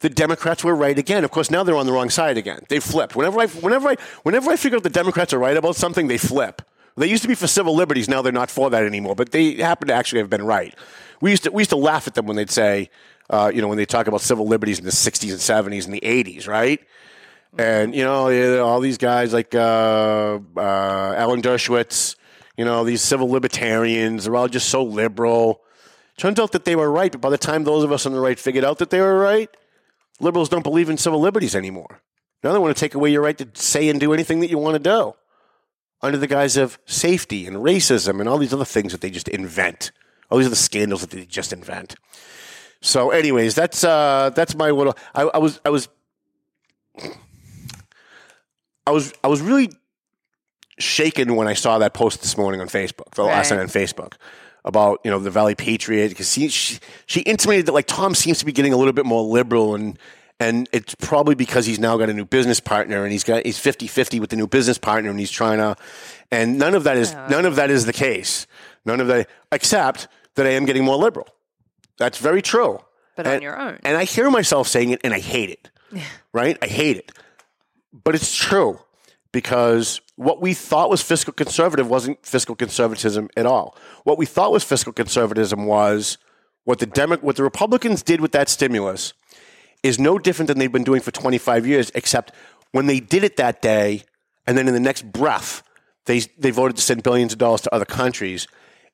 [0.00, 1.24] the Democrats were right again.
[1.24, 2.64] Of course, now they're on the wrong side again.
[2.68, 3.16] They flipped.
[3.16, 6.18] Whenever I, whenever I, whenever I figure out the Democrats are right about something, they
[6.18, 6.62] flip.
[6.96, 8.08] They used to be for civil liberties.
[8.08, 9.14] Now they're not for that anymore.
[9.14, 10.74] But they happen to actually have been right.
[11.20, 12.90] We used to, we used to laugh at them when they'd say,
[13.30, 15.94] uh, you know, when they talk about civil liberties in the '60s and '70s and
[15.94, 16.80] the '80s, right?
[17.56, 22.16] And you know, all these guys like uh, uh, Alan Dershowitz,
[22.56, 25.60] you know, these civil libertarians, they're all just so liberal.
[26.18, 28.20] Turns out that they were right, but by the time those of us on the
[28.20, 29.50] right figured out that they were right,
[30.20, 32.00] liberals don't believe in civil liberties anymore.
[32.42, 34.58] Now they want to take away your right to say and do anything that you
[34.58, 35.14] want to do
[36.02, 39.28] under the guise of safety and racism and all these other things that they just
[39.28, 39.92] invent.
[40.30, 41.94] All these are the scandals that they just invent.
[42.80, 44.96] So, anyways, that's uh, that's my little.
[45.14, 45.88] I, I was I was
[48.86, 49.70] I was I was really
[50.78, 53.58] shaken when I saw that post this morning on Facebook, the last Right.
[53.58, 54.14] night on Facebook
[54.64, 58.38] about you know the Valley Patriot because she, she she intimated that like Tom seems
[58.38, 59.98] to be getting a little bit more liberal and
[60.42, 63.58] and it's probably because he's now got a new business partner and he's got he's
[63.58, 65.76] 50-50 with the new business partner and he's trying to
[66.30, 68.46] and none of that is none of that is the case.
[68.84, 71.28] None of that except that I am getting more liberal.
[71.98, 72.80] That's very true.
[73.16, 73.78] But on your own.
[73.84, 75.70] and I hear myself saying it and I hate it.
[76.32, 76.58] Right?
[76.62, 77.12] I hate it.
[77.92, 78.80] But it's true
[79.30, 83.76] because what we thought was fiscal conservative wasn't fiscal conservatism at all.
[84.04, 86.18] What we thought was fiscal conservatism was
[86.64, 89.12] what the Demo- what the Republicans did with that stimulus
[89.82, 92.32] is no different than they've been doing for 25 years, except
[92.72, 94.02] when they did it that day,
[94.46, 95.62] and then in the next breath,
[96.06, 98.48] they they voted to send billions of dollars to other countries.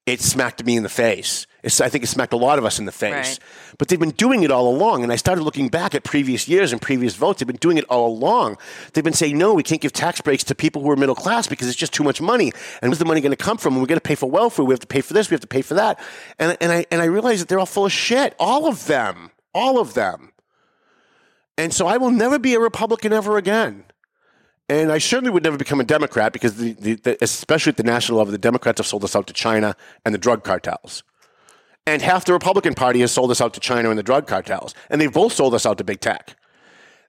[0.08, 2.78] It smacked me in the face It's, I think it smacked a lot of us
[2.78, 3.12] in the face.
[3.12, 3.38] Right.
[3.76, 5.02] But they've been doing it all along.
[5.02, 7.40] And I started looking back at previous years and previous votes.
[7.40, 8.56] They've been doing it all along.
[8.94, 11.46] They've been saying, no, we can't give tax breaks to people who are middle class
[11.46, 12.52] because it's just too much money.
[12.80, 13.74] And where's the money going to come from?
[13.74, 14.64] We're going to pay for welfare.
[14.64, 15.28] We have to pay for this.
[15.28, 16.00] We have to pay for that.
[16.38, 18.34] And, and, I, and I realized that they're all full of shit.
[18.38, 19.30] All of them.
[19.52, 20.32] All of them.
[21.58, 23.84] And so I will never be a Republican ever again.
[24.68, 27.82] And I certainly would never become a Democrat because, the, the, the, especially at the
[27.82, 31.02] national level, the Democrats have sold us out to China and the drug cartels.
[31.86, 34.74] And half the Republican Party has sold us out to China and the drug cartels.
[34.88, 36.36] And they've both sold us out to big tech.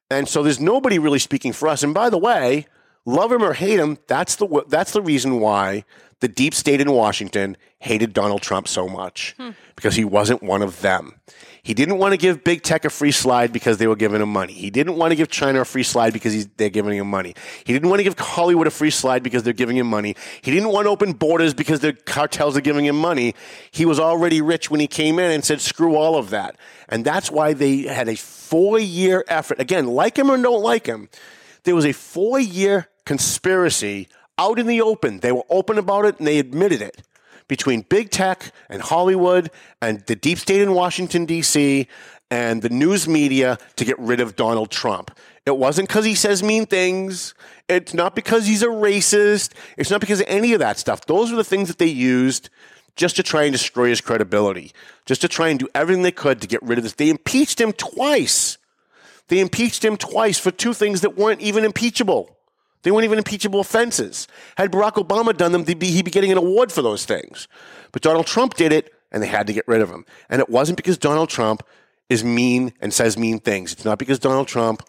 [0.09, 1.83] And so there's nobody really speaking for us.
[1.83, 2.65] And by the way,
[3.05, 5.83] love him or hate him, that's the, that's the reason why
[6.19, 9.35] the deep state in Washington hated Donald Trump so much
[9.75, 11.19] because he wasn't one of them.
[11.61, 14.31] He didn't want to give big tech a free slide because they were giving him
[14.31, 14.53] money.
[14.53, 17.35] He didn't want to give China a free slide because they're giving him money.
[17.63, 20.15] He didn't want to give Hollywood a free slide because they're giving him money.
[20.41, 23.35] He didn't want to open borders because the cartels are giving him money.
[23.71, 26.55] He was already rich when he came in and said, screw all of that.
[26.87, 29.59] And that's why they had a four year effort.
[29.59, 31.09] Again, like him or don't like him,
[31.63, 34.07] there was a four year conspiracy
[34.39, 35.19] out in the open.
[35.19, 37.03] They were open about it and they admitted it
[37.47, 41.87] between big tech and Hollywood and the deep state in Washington, D.C.,
[42.31, 45.11] and the news media to get rid of Donald Trump.
[45.47, 47.33] It wasn't because he says mean things.
[47.67, 49.53] It's not because he's a racist.
[49.77, 51.07] It's not because of any of that stuff.
[51.07, 52.51] Those were the things that they used
[52.95, 54.73] just to try and destroy his credibility,
[55.07, 56.93] just to try and do everything they could to get rid of this.
[56.93, 58.59] They impeached him twice.
[59.29, 62.37] They impeached him twice for two things that weren't even impeachable.
[62.83, 64.27] They weren't even impeachable offenses.
[64.57, 67.47] Had Barack Obama done them, be, he'd be getting an award for those things.
[67.91, 70.05] But Donald Trump did it, and they had to get rid of him.
[70.29, 71.63] And it wasn't because Donald Trump
[72.09, 73.73] is mean and says mean things.
[73.73, 74.83] It's not because Donald Trump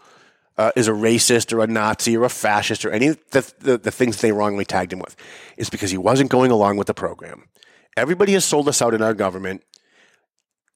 [0.56, 3.78] uh, is a racist or a Nazi or a fascist or any of the, the,
[3.78, 5.16] the things they wrongly tagged him with.
[5.56, 7.48] It's because he wasn't going along with the program.
[7.96, 9.64] Everybody has sold us out in our government.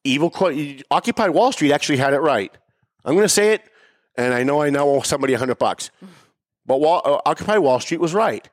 [0.02, 0.32] Evil
[0.90, 2.52] Occupy Wall Street actually had it right.
[3.04, 3.62] I'm going to say it,
[4.16, 5.90] and I know I now owe somebody a hundred bucks.
[6.66, 8.48] But Wall, uh, Occupy Wall Street was right.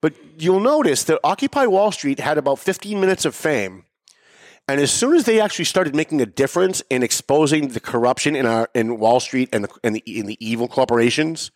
[0.00, 3.84] But you'll notice that Occupy Wall Street had about 15 minutes of fame.
[4.68, 8.46] And as soon as they actually started making a difference in exposing the corruption in
[8.46, 11.50] our in Wall Street and the, and the, in the evil corporations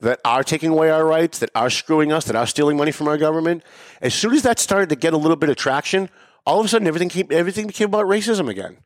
[0.00, 3.08] that are taking away our rights, that are screwing us, that are stealing money from
[3.08, 3.64] our government,
[4.02, 6.10] as soon as that started to get a little bit of traction,
[6.44, 8.76] all of a sudden everything came, everything became about racism again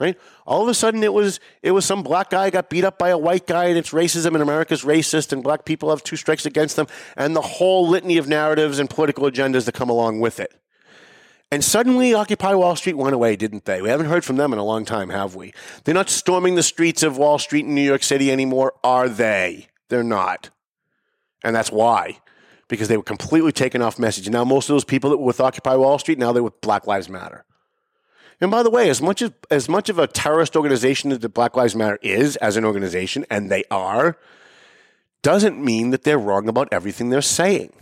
[0.00, 0.18] right?
[0.46, 3.10] All of a sudden, it was it was some black guy got beat up by
[3.10, 6.46] a white guy, and it's racism, and America's racist, and black people have two strikes
[6.46, 6.86] against them,
[7.16, 10.52] and the whole litany of narratives and political agendas that come along with it.
[11.52, 13.82] And suddenly, Occupy Wall Street went away, didn't they?
[13.82, 15.52] We haven't heard from them in a long time, have we?
[15.84, 19.66] They're not storming the streets of Wall Street in New York City anymore, are they?
[19.88, 20.50] They're not.
[21.42, 22.18] And that's why.
[22.68, 24.28] Because they were completely taken off message.
[24.30, 26.86] Now most of those people that were with Occupy Wall Street, now they're with Black
[26.86, 27.44] Lives Matter.
[28.40, 31.56] And by the way, as much as as much of a terrorist organization that Black
[31.56, 34.16] Lives Matter is as an organization, and they are,
[35.22, 37.72] doesn't mean that they're wrong about everything they're saying.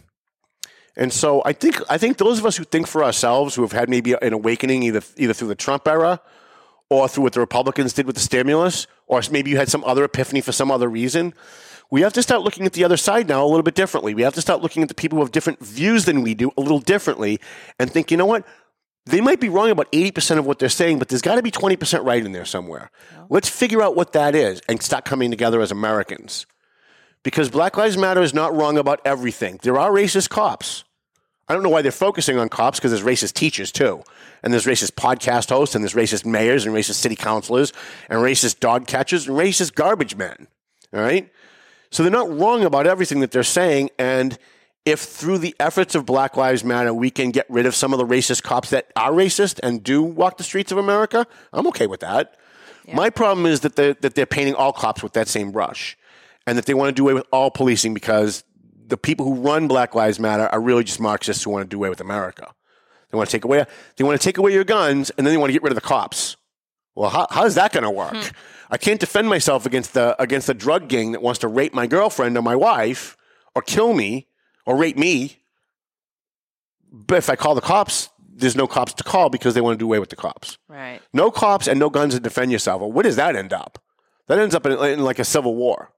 [0.96, 3.72] And so I think I think those of us who think for ourselves, who have
[3.72, 6.20] had maybe an awakening either either through the Trump era
[6.90, 10.04] or through what the Republicans did with the stimulus, or maybe you had some other
[10.04, 11.34] epiphany for some other reason.
[11.90, 14.12] We have to start looking at the other side now a little bit differently.
[14.12, 16.50] We have to start looking at the people who have different views than we do
[16.56, 17.40] a little differently
[17.78, 18.44] and think, you know what?
[19.09, 21.50] They might be wrong about 80% of what they're saying, but there's got to be
[21.50, 22.90] 20% right in there somewhere.
[23.30, 26.44] Let's figure out what that is and start coming together as Americans.
[27.22, 29.61] Because Black Lives Matter is not wrong about everything.
[29.62, 30.84] There are racist cops.
[31.48, 34.02] I don't know why they're focusing on cops because there's racist teachers too.
[34.42, 37.72] And there's racist podcast hosts and there's racist mayors and racist city councilors
[38.11, 40.48] and racist dog catchers and racist garbage men.
[40.92, 41.32] All right?
[41.90, 43.88] So they're not wrong about everything that they're saying.
[43.98, 44.38] And
[44.89, 47.99] if through the efforts of Black Lives Matter we can get rid of some of
[47.99, 51.86] the racist cops that are racist and do walk the streets of America, I'm okay
[51.86, 52.36] with that.
[52.93, 55.97] My problem is that they're, that they're painting all cops with that same brush
[56.47, 58.45] and that they want to do away with all policing because
[58.86, 61.76] the people who run Black Lives Matter are really just Marxists who want to do
[61.76, 62.55] away with America.
[63.11, 63.64] They want to take away
[63.97, 65.76] they want to take away your guns and then they want to get rid of
[65.76, 66.36] the cops.
[66.95, 68.14] Well, how, how's that going to work?
[68.14, 68.36] Hmm.
[68.70, 71.86] I can't defend myself against the against the drug gang that wants to rape my
[71.86, 73.16] girlfriend or my wife
[73.55, 74.28] or kill me
[74.69, 75.39] or rape me.
[76.93, 79.83] But if I call the cops, there's no cops to call because they want to
[79.83, 80.59] do away with the cops.
[80.69, 81.01] Right.
[81.14, 82.83] No cops and no guns to defend yourself.
[82.83, 83.83] Well, where does that end up?
[84.27, 85.91] That ends up in, in like a civil war.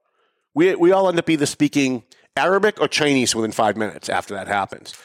[0.53, 2.03] We, we all end up either speaking
[2.37, 4.95] Arabic or Chinese within five minutes after that happens.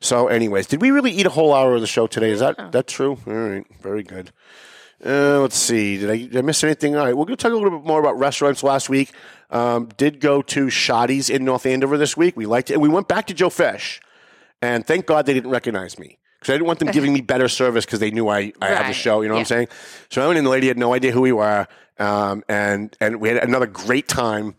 [0.00, 2.30] So, anyways, did we really eat a whole hour of the show today?
[2.30, 3.18] Is that that true?
[3.28, 4.32] All right, very good.
[5.04, 5.98] Uh, let's see.
[5.98, 6.96] Did I, did I miss anything?
[6.96, 9.12] All right, we're going to talk a little bit more about restaurants last week.
[9.50, 12.36] Um, did go to Shoddy's in North Andover this week.
[12.36, 12.74] We liked it.
[12.74, 14.00] And we went back to Joe Fish.
[14.62, 16.18] And thank God they didn't recognize me.
[16.38, 18.88] because I didn't want them giving me better service because they knew I, I have
[18.90, 19.20] a show.
[19.20, 19.68] You know what I'm saying?
[20.10, 21.66] So I went in, the lady had no idea who we were,
[21.98, 24.54] um, and and we had another great time.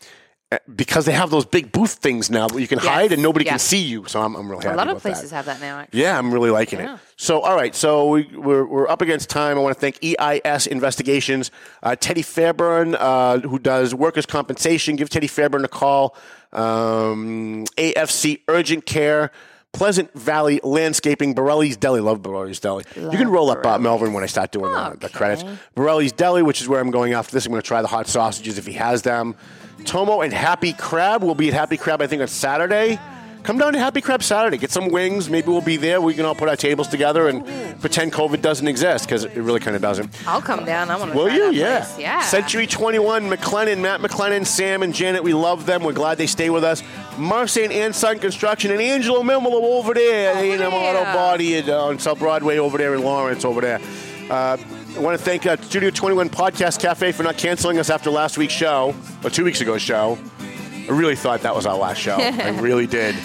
[0.51, 2.87] Uh, Because they have those big booth things now that you can Yes.
[2.87, 5.35] hide and nobody can see you, so I'm, I'm really A lot of places that.
[5.37, 5.79] have that now.
[5.79, 6.01] Actually.
[6.01, 6.95] Yeah, I'm really liking Yeah.
[6.95, 6.99] it.
[7.17, 7.73] So, all right.
[7.73, 9.57] So we, we're, we're up against time.
[9.57, 11.49] I want to thank EIS Investigations,
[11.83, 14.95] uh, Teddy Fairburn, uh, who does workers' compensation.
[14.97, 16.15] Give Teddy Fairburn a call.
[16.53, 19.31] Um, AFC Urgent Care.
[19.75, 21.99] Pleasant Valley Landscaping, Borelli's Deli.
[21.99, 22.85] Love Borelli's Deli.
[22.95, 25.43] you can roll up uh, Melvin when I start doing the, the credits.
[25.75, 27.45] Borelli's Deli, which is where I'm going after this.
[27.45, 29.35] I'm going to try the hot sausages if he has them.
[29.83, 32.99] Tomo and Happy Crab will be at Happy Crab, I think, on Saturday.
[33.45, 34.57] Come down to Happy Crab Saturday.
[34.57, 35.29] Get some wings.
[35.29, 36.01] Maybe we'll be there.
[36.01, 37.45] We can all put our tables together and
[37.79, 40.09] pretend COVID doesn't exist because it really kind of doesn't.
[40.27, 40.89] I'll come down.
[40.89, 41.17] I want to.
[41.17, 41.51] Will you?
[41.51, 41.81] Yeah.
[41.81, 41.99] Place.
[41.99, 42.21] Yeah.
[42.21, 45.23] Century 21, McLennan, Matt McLennan, Sam and Janet.
[45.23, 45.83] We love them.
[45.83, 46.81] We're glad they stay with us.
[47.19, 50.31] Marseille and Son Construction and Angelo Mimolo over there.
[50.31, 50.73] Over A&M.
[50.73, 53.79] Auto Body uh, on South Broadway over there in Lawrence over there.
[54.27, 54.57] Uh,
[54.95, 58.39] I want to thank uh, Studio 21 Podcast Cafe for not canceling us after last
[58.39, 60.17] week's show, or two weeks ago's show.
[60.39, 62.15] I really thought that was our last show.
[62.19, 63.15] I really did.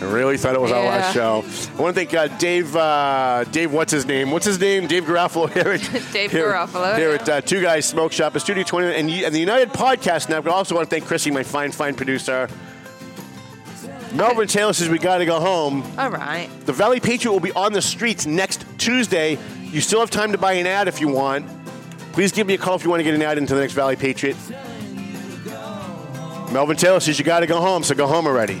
[0.00, 1.44] I really thought it was our last show.
[1.76, 2.74] I want to thank uh, Dave.
[2.74, 4.30] Uh, Dave, what's his name?
[4.30, 4.86] What's his name?
[4.86, 5.80] Dave Garofalo here at
[6.12, 9.34] Dave here, Garofalo, here at uh, Two Guys Smoke Shop, at Studio 20, and, and
[9.34, 10.54] the United Podcast Network.
[10.54, 12.48] I also want to thank Chrissy, my fine, fine producer.
[14.14, 15.84] Melvin Taylor says we got to go home.
[15.98, 16.48] All right.
[16.64, 19.38] The Valley Patriot will be on the streets next Tuesday.
[19.64, 21.46] You still have time to buy an ad if you want.
[22.12, 23.74] Please give me a call if you want to get an ad into the next
[23.74, 24.36] Valley Patriot.
[26.52, 28.60] Melvin Taylor says you got to go home, so go home already.